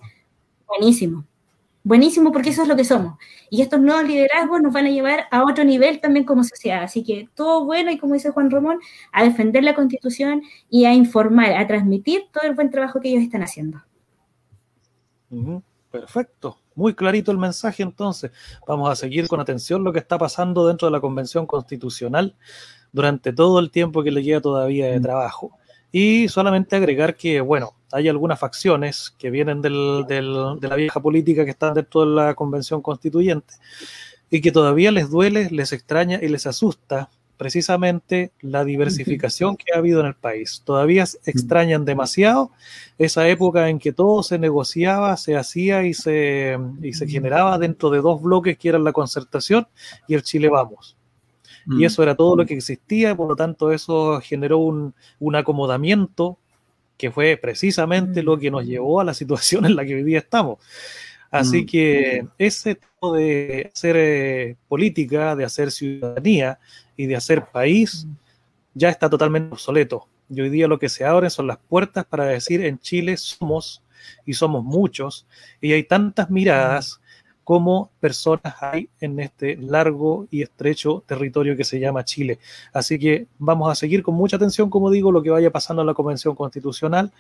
[0.67, 1.25] buenísimo.
[1.87, 3.19] Buenísimo porque eso es lo que somos.
[3.51, 6.83] Y estos nuevos liderazgos nos van a llevar a otro nivel también como sociedad.
[6.83, 8.79] Así que todo bueno y como dice Juan Ramón,
[9.13, 13.23] a defender la constitución y a informar, a transmitir todo el buen trabajo que ellos
[13.23, 13.83] están haciendo.
[15.91, 16.59] Perfecto.
[16.75, 18.33] Muy clarito el mensaje entonces.
[18.67, 22.35] Vamos a seguir con atención lo que está pasando dentro de la Convención Constitucional
[22.93, 25.59] durante todo el tiempo que le queda todavía de trabajo.
[25.97, 31.01] Y solamente agregar que, bueno, hay algunas facciones que vienen del, del, de la vieja
[31.01, 33.55] política que están dentro de la convención constituyente
[34.29, 39.79] y que todavía les duele, les extraña y les asusta precisamente la diversificación que ha
[39.79, 40.63] habido en el país.
[40.65, 42.51] Todavía extrañan demasiado
[42.99, 47.91] esa época en que todo se negociaba, se hacía y se, y se generaba dentro
[47.91, 49.69] de dos bloques que eran la concertación
[50.09, 50.97] y el Chile Vamos.
[51.67, 51.85] Y mm.
[51.85, 56.39] eso era todo lo que existía, y por lo tanto eso generó un, un acomodamiento
[56.97, 60.19] que fue precisamente lo que nos llevó a la situación en la que hoy día
[60.19, 60.59] estamos.
[61.31, 61.67] Así mm.
[61.67, 66.59] que ese tipo de hacer eh, política, de hacer ciudadanía
[66.97, 68.07] y de hacer país
[68.73, 70.07] ya está totalmente obsoleto.
[70.31, 73.83] Y hoy día lo que se abren son las puertas para decir en Chile somos
[74.25, 75.27] y somos muchos
[75.61, 77.01] y hay tantas miradas
[77.45, 82.39] como personas hay en este largo y estrecho territorio que se llama Chile.
[82.73, 85.87] Así que vamos a seguir con mucha atención, como digo, lo que vaya pasando en
[85.87, 87.13] la Convención Constitucional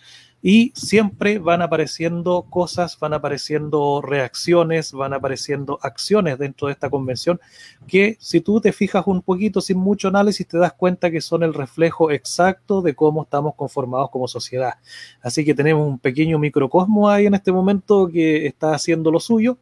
[0.42, 7.40] y siempre van apareciendo cosas, van apareciendo reacciones, van apareciendo acciones dentro de esta convención
[7.86, 11.42] que si tú te fijas un poquito sin mucho análisis te das cuenta que son
[11.42, 14.74] el reflejo exacto de cómo estamos conformados como sociedad.
[15.22, 19.58] Así que tenemos un pequeño microcosmo ahí en este momento que está haciendo lo suyo.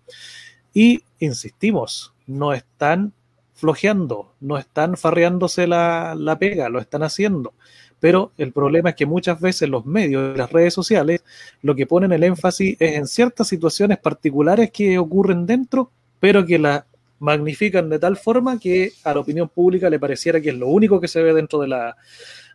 [0.74, 3.12] Y insistimos, no están
[3.54, 7.52] flojeando, no están farreándose la, la pega, lo están haciendo.
[8.00, 11.22] Pero el problema es que muchas veces los medios y las redes sociales
[11.62, 16.58] lo que ponen el énfasis es en ciertas situaciones particulares que ocurren dentro, pero que
[16.58, 16.84] la
[17.20, 21.00] magnifican de tal forma que a la opinión pública le pareciera que es lo único
[21.00, 21.96] que se ve dentro de la,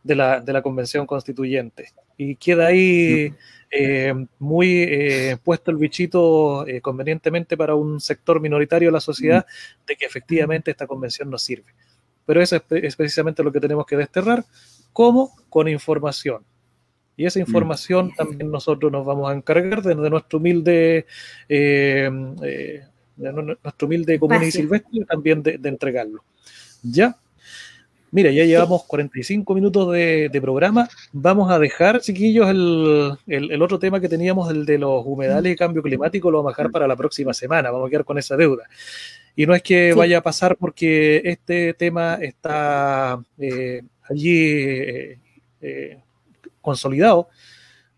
[0.04, 1.94] de la, de la convención constituyente.
[2.18, 3.34] Y queda ahí
[3.70, 9.46] eh, muy eh, puesto el bichito eh, convenientemente para un sector minoritario de la sociedad
[9.86, 11.74] de que efectivamente esta convención no sirve.
[12.26, 14.46] Pero eso es, precisamente lo que tenemos que desterrar,
[14.94, 16.44] como con información.
[17.16, 21.06] Y esa información también nosotros nos vamos a encargar de, nuestro humilde,
[21.48, 22.12] de
[23.18, 26.24] nuestro humilde común y silvestre también de, de entregarlo.
[26.84, 27.18] ¿Ya?
[28.10, 30.88] Mira, ya llevamos 45 minutos de, programa.
[31.12, 35.84] Vamos a dejar, chiquillos, el, otro tema que teníamos, el de los humedales y cambio
[35.84, 37.70] climático, lo vamos a dejar para la próxima semana.
[37.70, 38.64] Vamos a quedar con esa deuda.
[39.36, 45.20] Y no es que vaya a pasar porque este tema está eh, allí eh,
[45.62, 45.98] eh,
[46.62, 47.28] consolidado.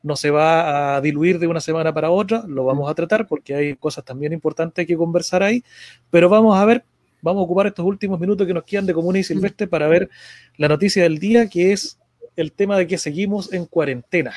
[0.02, 3.54] No se va a diluir de una semana para otra, lo vamos a tratar porque
[3.54, 5.64] hay cosas también importantes que conversar ahí,
[6.10, 6.84] pero vamos a ver
[7.22, 10.10] vamos a ocupar estos últimos minutos que nos quedan de Común y Silvestre para ver
[10.58, 12.00] la noticia del día, que es
[12.36, 14.34] el tema de que seguimos en cuarentena.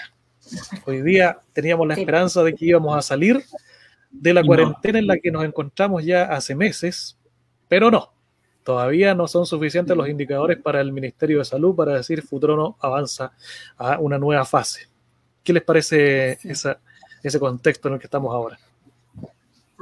[0.87, 3.43] Hoy día teníamos la esperanza de que íbamos a salir
[4.11, 7.16] de la cuarentena en la que nos encontramos ya hace meses,
[7.68, 8.12] pero no.
[8.64, 12.76] Todavía no son suficientes los indicadores para el Ministerio de Salud para decir futuro no
[12.80, 13.33] avanza
[13.76, 14.89] a una nueva fase.
[15.43, 18.59] ¿Qué les parece ese contexto en el que estamos ahora?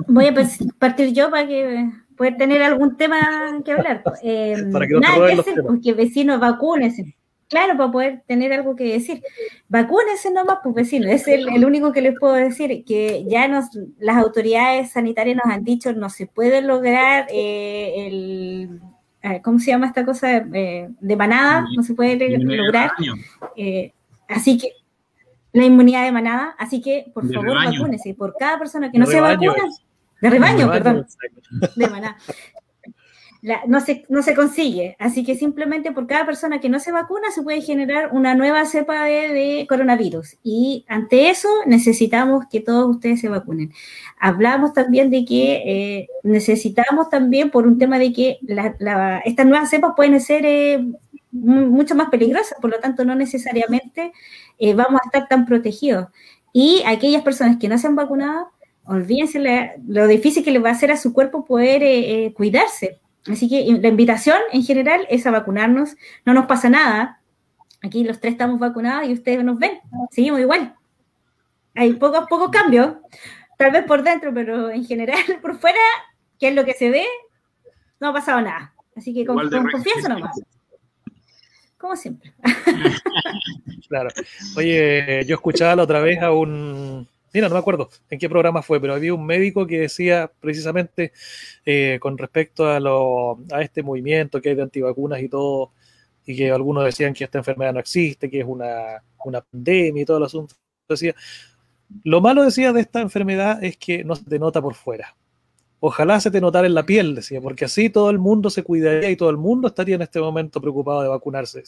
[0.06, 0.34] Voy a
[0.78, 1.90] partir yo para que
[2.20, 3.18] poder tener algún tema
[3.64, 4.04] que hablar.
[4.22, 7.16] Eh, para que no nada que hacer, porque vecinos vacúnense.
[7.48, 9.22] Claro, para poder tener algo que decir.
[9.70, 11.10] Vacúnense nomás, pues vecinos.
[11.10, 15.64] Es el, único que les puedo decir, que ya nos, las autoridades sanitarias nos han
[15.64, 18.80] dicho no se puede lograr eh, el...
[19.42, 20.44] ¿Cómo se llama esta cosa?
[20.52, 22.90] Eh, de manada, no se puede lograr.
[24.28, 24.72] así que
[25.52, 28.12] la inmunidad de manada, así que por favor vacúnense.
[28.12, 29.54] Por cada persona que no se vacuna,
[30.20, 31.06] de rebaño, perdón.
[31.76, 32.16] De maná.
[33.66, 34.96] no, se, no se consigue.
[34.98, 38.64] Así que simplemente por cada persona que no se vacuna se puede generar una nueva
[38.66, 40.36] cepa de, coronavirus.
[40.42, 43.72] Y ante eso necesitamos que todos ustedes se vacunen.
[44.18, 48.38] Hablamos también de que eh, necesitamos también por un tema de que
[49.24, 50.86] estas nuevas cepas pueden ser eh,
[51.32, 54.12] mucho más peligrosas, por lo tanto no necesariamente
[54.58, 56.08] eh, vamos a estar tan protegidos.
[56.52, 58.50] Y aquellas personas que no se han vacunado,
[58.84, 63.00] olvídense lo difícil que le va a hacer a su cuerpo poder eh, eh, cuidarse.
[63.26, 65.96] Así que la invitación en general es a vacunarnos.
[66.24, 67.20] No nos pasa nada.
[67.82, 69.80] Aquí los tres estamos vacunados y ustedes nos ven.
[70.10, 70.74] Seguimos igual.
[71.74, 72.94] Hay pocos, pocos cambios.
[73.56, 75.78] Tal vez por dentro, pero en general por fuera,
[76.38, 77.04] que es lo que se ve,
[78.00, 78.74] no ha pasado nada.
[78.96, 79.36] Así que con,
[79.70, 80.40] confianza nomás.
[81.78, 82.34] Como siempre.
[83.88, 84.10] claro.
[84.56, 88.62] Oye, yo escuchaba la otra vez a un, mira, no me acuerdo en qué programa
[88.62, 91.12] fue, pero había un médico que decía precisamente
[91.64, 95.72] eh, con respecto a, este movimiento que hay de antivacunas y todo,
[96.26, 100.06] y que algunos decían que esta enfermedad no existe, que es una, una pandemia y
[100.06, 100.54] todo el asunto.
[100.88, 101.14] Decía,
[102.04, 105.16] lo malo decía de esta enfermedad es que no se te nota por fuera.
[105.80, 109.10] Ojalá se te notara en la piel, decía, porque así todo el mundo se cuidaría
[109.10, 111.62] y todo el mundo estaría en este momento preocupado de vacunarse.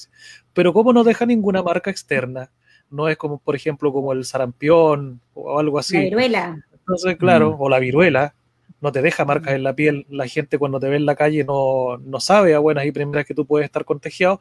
[0.53, 2.51] Pero como no deja ninguna marca externa,
[2.93, 5.97] no es como, por ejemplo, como el sarampión o algo así.
[5.97, 6.65] La viruela.
[6.73, 7.61] Entonces, claro, mm.
[7.61, 8.35] o la viruela,
[8.81, 10.07] no te deja marcas en la piel.
[10.11, 13.35] La gente cuando te ve en la calle no, sabe a buenas y primeras que
[13.35, 14.41] tú puedes estar contagiado.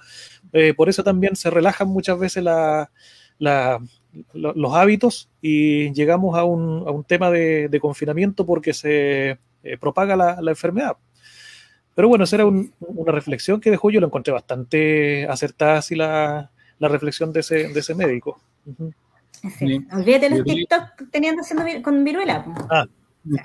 [0.53, 2.89] Eh, por eso también se relajan muchas veces la,
[4.33, 10.15] los hábitos y llegamos a un, a un tema de, confinamiento porque se eh, propaga
[10.15, 10.97] la, enfermedad.
[11.95, 16.50] Pero bueno, esa era una reflexión que dejó, yo lo encontré bastante acertada así la,
[16.81, 18.41] la reflexión de ese, de ese médico.
[19.93, 22.43] Olvídate los TikTok teniendo haciendo con viruela.
[22.69, 22.85] Ah.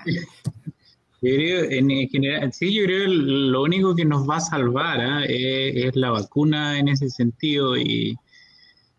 [1.22, 5.00] Yo creo, en general, sí, yo creo que lo único que nos va a salvar
[5.00, 5.24] ¿ah?
[5.26, 8.14] es, la vacuna en ese sentido y,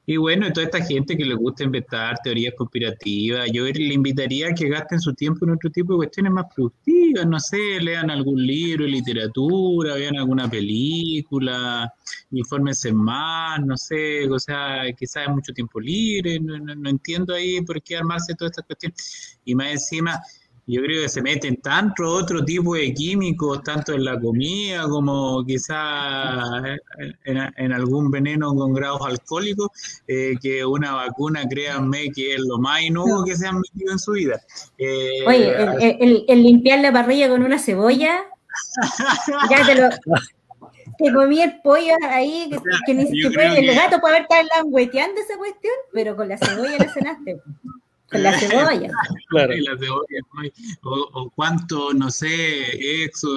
[0.09, 4.53] y bueno, toda esta gente que le gusta inventar teorías conspirativas, yo le invitaría a
[4.53, 8.41] que gasten su tiempo en otro tipo de cuestiones más productivas, no sé, lean algún
[8.47, 11.93] libro de literatura, vean alguna película,
[12.31, 17.59] infórmense más, no sé, o sea, quizás hay mucho tiempo libre, no, no entiendo ahí
[17.63, 19.37] por qué armarse todas estas cuestiones.
[19.43, 20.21] Y más encima,
[20.67, 25.45] yo creo que se meten tanto otro tipo de químicos, tanto en la comida como
[25.45, 26.43] quizá
[27.23, 29.69] en, algún veneno con grados alcohólicos,
[30.07, 33.99] eh, que una vacuna, créanme, que es lo más inútil que se han metido en
[33.99, 34.41] su vida.
[34.77, 38.25] Eh, Oye, el, limpiar la parrilla con una cebolla,
[39.49, 39.89] ya te lo...
[40.97, 42.49] Te comí el pollo ahí,
[42.85, 46.77] que, ni siquiera el gato puede haber estado langueteando esa cuestión, pero con la cebolla
[46.79, 47.37] la cenaste.
[48.09, 48.91] Con la cebolla.
[49.29, 49.53] Claro.
[49.55, 50.53] La cebolla,
[50.83, 53.27] o, cuánto, no sé, exo,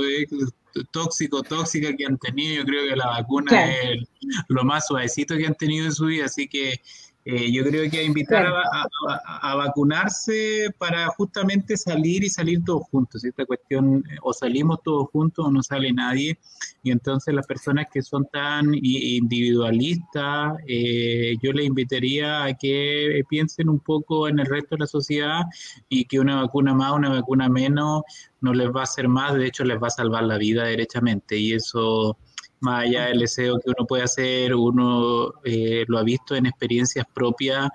[0.90, 2.62] tóxico, tóxica que han tenido.
[2.62, 4.08] Yo creo que la vacuna es
[4.48, 6.26] lo más suavecito que han tenido en su vida.
[6.26, 6.80] Así que
[7.24, 13.24] eh, yo creo que invitar a, vacunarse para justamente salir y salir todos juntos.
[13.24, 16.38] Esta cuestión, eh, o salimos todos juntos o no sale nadie.
[16.82, 23.68] Y entonces las personas que son tan individualistas, eh, yo les invitaría a que piensen
[23.68, 25.42] un poco en el resto de la sociedad
[25.88, 28.02] y que una vacuna más, una vacuna menos,
[28.40, 31.36] no les va a hacer más, de hecho les va a salvar la vida derechamente.
[31.38, 32.16] Y eso
[32.60, 37.06] más allá del deseo que uno puede hacer, uno eh, lo ha visto en experiencias
[37.12, 37.68] propias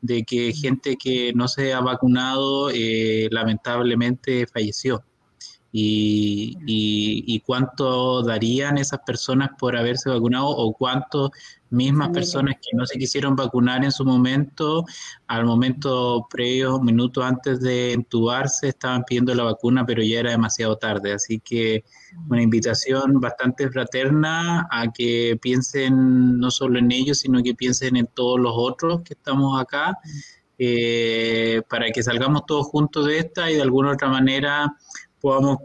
[0.00, 5.04] de que gente que no se ha vacunado eh, lamentablemente falleció.
[5.70, 11.30] Y, y, cuánto darían esas personas por haberse vacunado o cuánto
[11.70, 14.84] mismas personas que no se quisieron vacunar en su momento,
[15.26, 20.76] al momento previo, minutos antes de entubarse, estaban pidiendo la vacuna, pero ya era demasiado
[20.76, 21.12] tarde.
[21.12, 21.84] Así que
[22.28, 28.06] una invitación bastante fraterna a que piensen no solo en ellos, sino que piensen en
[28.06, 29.98] todos los otros que estamos acá,
[30.58, 34.74] eh, para que salgamos todos juntos de esta y de alguna otra manera
[35.20, 35.58] podamos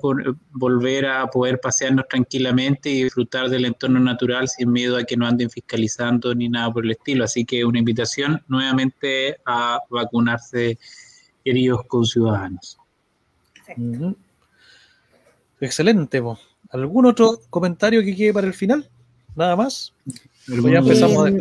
[0.52, 5.30] volver a poder pasearnos tranquilamente y disfrutar del entorno natural sin miedo a que nos
[5.30, 7.24] anden fiscalizando ni nada por el estilo.
[7.24, 10.78] Así que una invitación nuevamente a vacunarse,
[11.44, 12.78] queridos conciudadanos.
[15.60, 16.22] Excelente.
[16.70, 18.90] ¿Algún otro comentario que quede para el final?
[19.36, 19.94] ¿Nada más?
[20.48, 21.32] ya empezamos a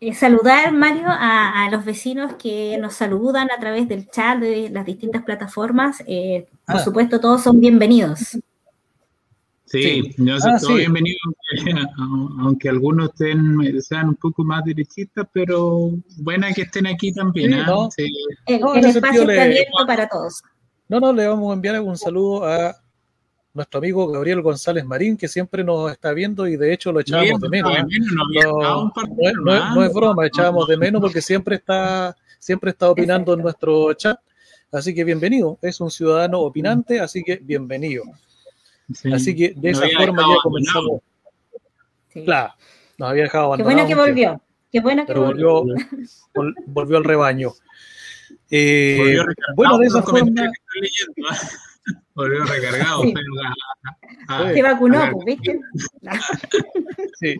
[0.00, 4.84] eh, saludar, Mario, a, los vecinos que nos saludan a través del chat de las
[4.84, 6.02] distintas plataformas.
[6.06, 6.84] Eh, por ah.
[6.84, 8.38] supuesto, todos son bienvenidos.
[9.66, 11.20] Sí, yo soy ah, todos bienvenidos,
[12.40, 17.54] aunque, algunos estén, sean un poco más derechistas, pero buena que estén aquí también.
[17.54, 17.88] ¿ah?
[18.46, 20.42] el, espacio está abierto para todos.
[20.88, 22.76] No, no, le vamos a enviar un saludo a
[23.56, 27.40] nuestro amigo Gabriel González Marín, que siempre nos está viendo y de hecho lo echábamos
[27.40, 27.72] de menos.
[29.42, 34.20] No, es broma, echábamos de menos porque siempre está, siempre está opinando en nuestro chat.
[34.70, 38.04] Así que bienvenido, es un ciudadano opinante, así que bienvenido.
[39.10, 41.00] Así que de esa forma ya comenzamos.
[42.12, 42.52] Claro,
[42.98, 43.86] nos había dejado abandonado.
[43.86, 44.40] Qué bueno que volvió.
[44.70, 45.64] Qué bueno que volvió,
[46.66, 47.52] volvió al rebaño.
[48.50, 49.16] Eh,
[49.54, 50.52] bueno, de esa forma.
[52.16, 53.02] Volvió recargado.
[54.54, 55.60] Se vacunó, pues, ¿viste?
[57.20, 57.36] sí.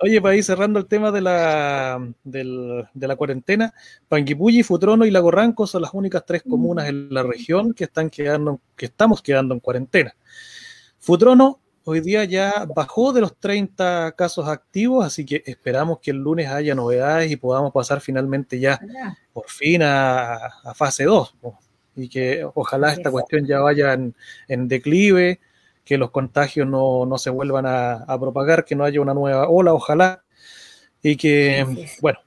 [0.00, 3.72] Oye, para ir cerrando el tema de la, de la cuarentena,
[4.08, 8.10] Panguipulli, Futrono y Lago Ranco son las únicas tres comunas en la región que están
[8.10, 10.14] quedando, que estamos quedando en cuarentena.
[10.98, 16.16] Futrono hoy día ya bajó de los 30 casos activos, así que esperamos que el
[16.16, 18.80] lunes haya novedades y podamos pasar finalmente ya
[19.32, 21.34] por fin a, fase 2
[21.96, 25.40] y que ojalá esta cuestión ya vaya en, declive,
[25.84, 30.22] que los contagios no, se vuelvan a, propagar, que no haya una nueva ola, ojalá,
[31.02, 32.18] y que, bueno,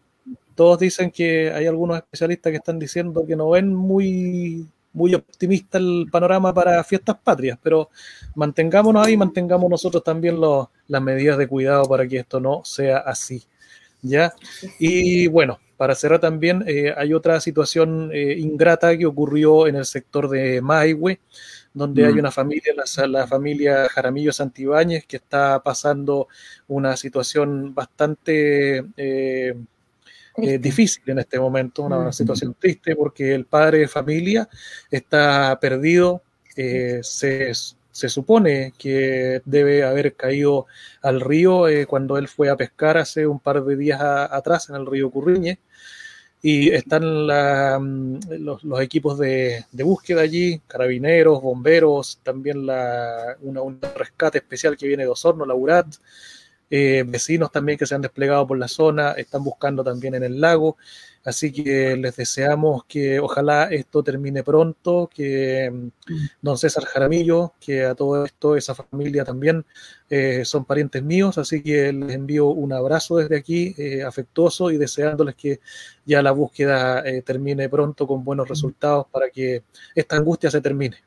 [0.56, 5.78] todos dicen que hay algunos especialistas que están diciendo que no ven muy muy optimista
[5.78, 7.92] el panorama para fiestas patrias, pero
[8.34, 13.44] mantengámonos ahí, mantengamos nosotros también las medidas de cuidado para que esto no sea así.
[14.02, 14.34] ¿ya?
[14.80, 19.86] Y bueno, para cerrar también, eh, hay otra situación eh, ingrata que ocurrió en el
[19.86, 21.20] sector de Maihue,
[21.74, 22.20] donde hay mm.
[22.20, 22.74] una familia,
[23.08, 26.28] la, familia Jaramillo Santibáñez, que está pasando
[26.68, 28.84] una situación bastante
[30.40, 34.48] eh, difícil en este momento, una, situación triste porque el padre de familia
[34.92, 36.22] está perdido,
[36.56, 37.52] eh, se,
[38.10, 40.68] supone que debe haber caído
[41.02, 44.76] al río eh, cuando él fue a pescar hace un par de días atrás en
[44.76, 45.58] el río Curriñe.
[46.44, 54.78] Y están mm, los, equipos de, búsqueda allí, carabineros, bomberos, también la, un rescate especial
[54.78, 55.88] que viene de Osorno, la URAT,
[56.70, 60.42] eh, vecinos también que se han desplegado por la zona, están buscando también en el
[60.42, 60.78] lago,
[61.24, 65.88] así que les deseamos que ojalá esto termine pronto, que mm,
[66.42, 69.66] don César Jaramillo, que a todo esto, esa familia también
[70.10, 74.78] eh, son parientes míos, así que les envío un abrazo desde aquí, eh, afectuoso y
[74.78, 75.62] deseándoles que
[76.06, 79.64] ya la búsqueda termine pronto con buenos resultados para que
[79.96, 80.98] esta angustia se termine,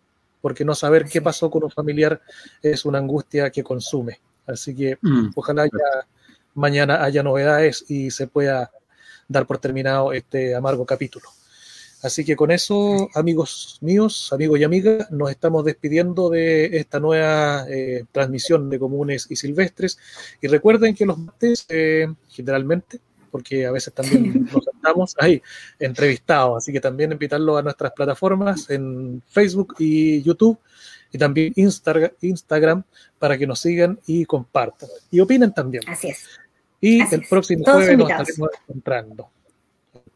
[0.41, 2.21] porque no saber qué pasó con un familiar
[2.63, 4.21] es una angustia que consume.
[4.51, 5.31] Así que mm.
[5.35, 6.07] ojalá ya
[6.55, 8.71] mañana haya novedades y se pueda
[9.29, 11.29] dar por terminado este amargo capítulo.
[12.03, 17.67] Así que con eso, amigos míos, amigos y amigas, nos estamos despidiendo de esta nueva
[17.69, 19.99] eh, transmisión de comunes y silvestres.
[20.41, 25.43] Y recuerden que los martes, eh, generalmente, porque a veces también nos estamos ahí
[25.79, 30.59] entrevistados, así que también invitarlos a nuestras plataformas en Facebook y YouTube
[31.13, 32.83] y también Instagram
[33.19, 34.89] para que nos sigan y compartan.
[35.11, 35.83] Y opinen también.
[35.89, 36.27] Así es.
[36.81, 39.31] Y el próximo jueves nos estaremos encontrando.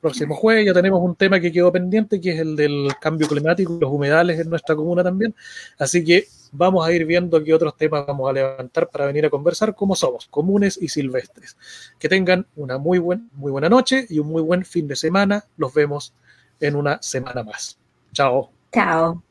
[0.05, 3.74] Próximo jueves ya tenemos un tema que quedó pendiente, que es el del cambio climático
[3.74, 5.34] y los humedales en nuestra comuna también.
[5.78, 9.30] Así que vamos a ir viendo qué otros temas vamos a levantar para venir a
[9.30, 11.57] conversar como somos, comunes y silvestres.
[11.98, 15.46] Que tengan una muy, buen, muy buena noche y un muy buen fin de semana.
[15.57, 16.12] Los vemos
[16.61, 17.78] en una semana más.
[18.12, 18.50] Chao.
[18.74, 19.22] Chao.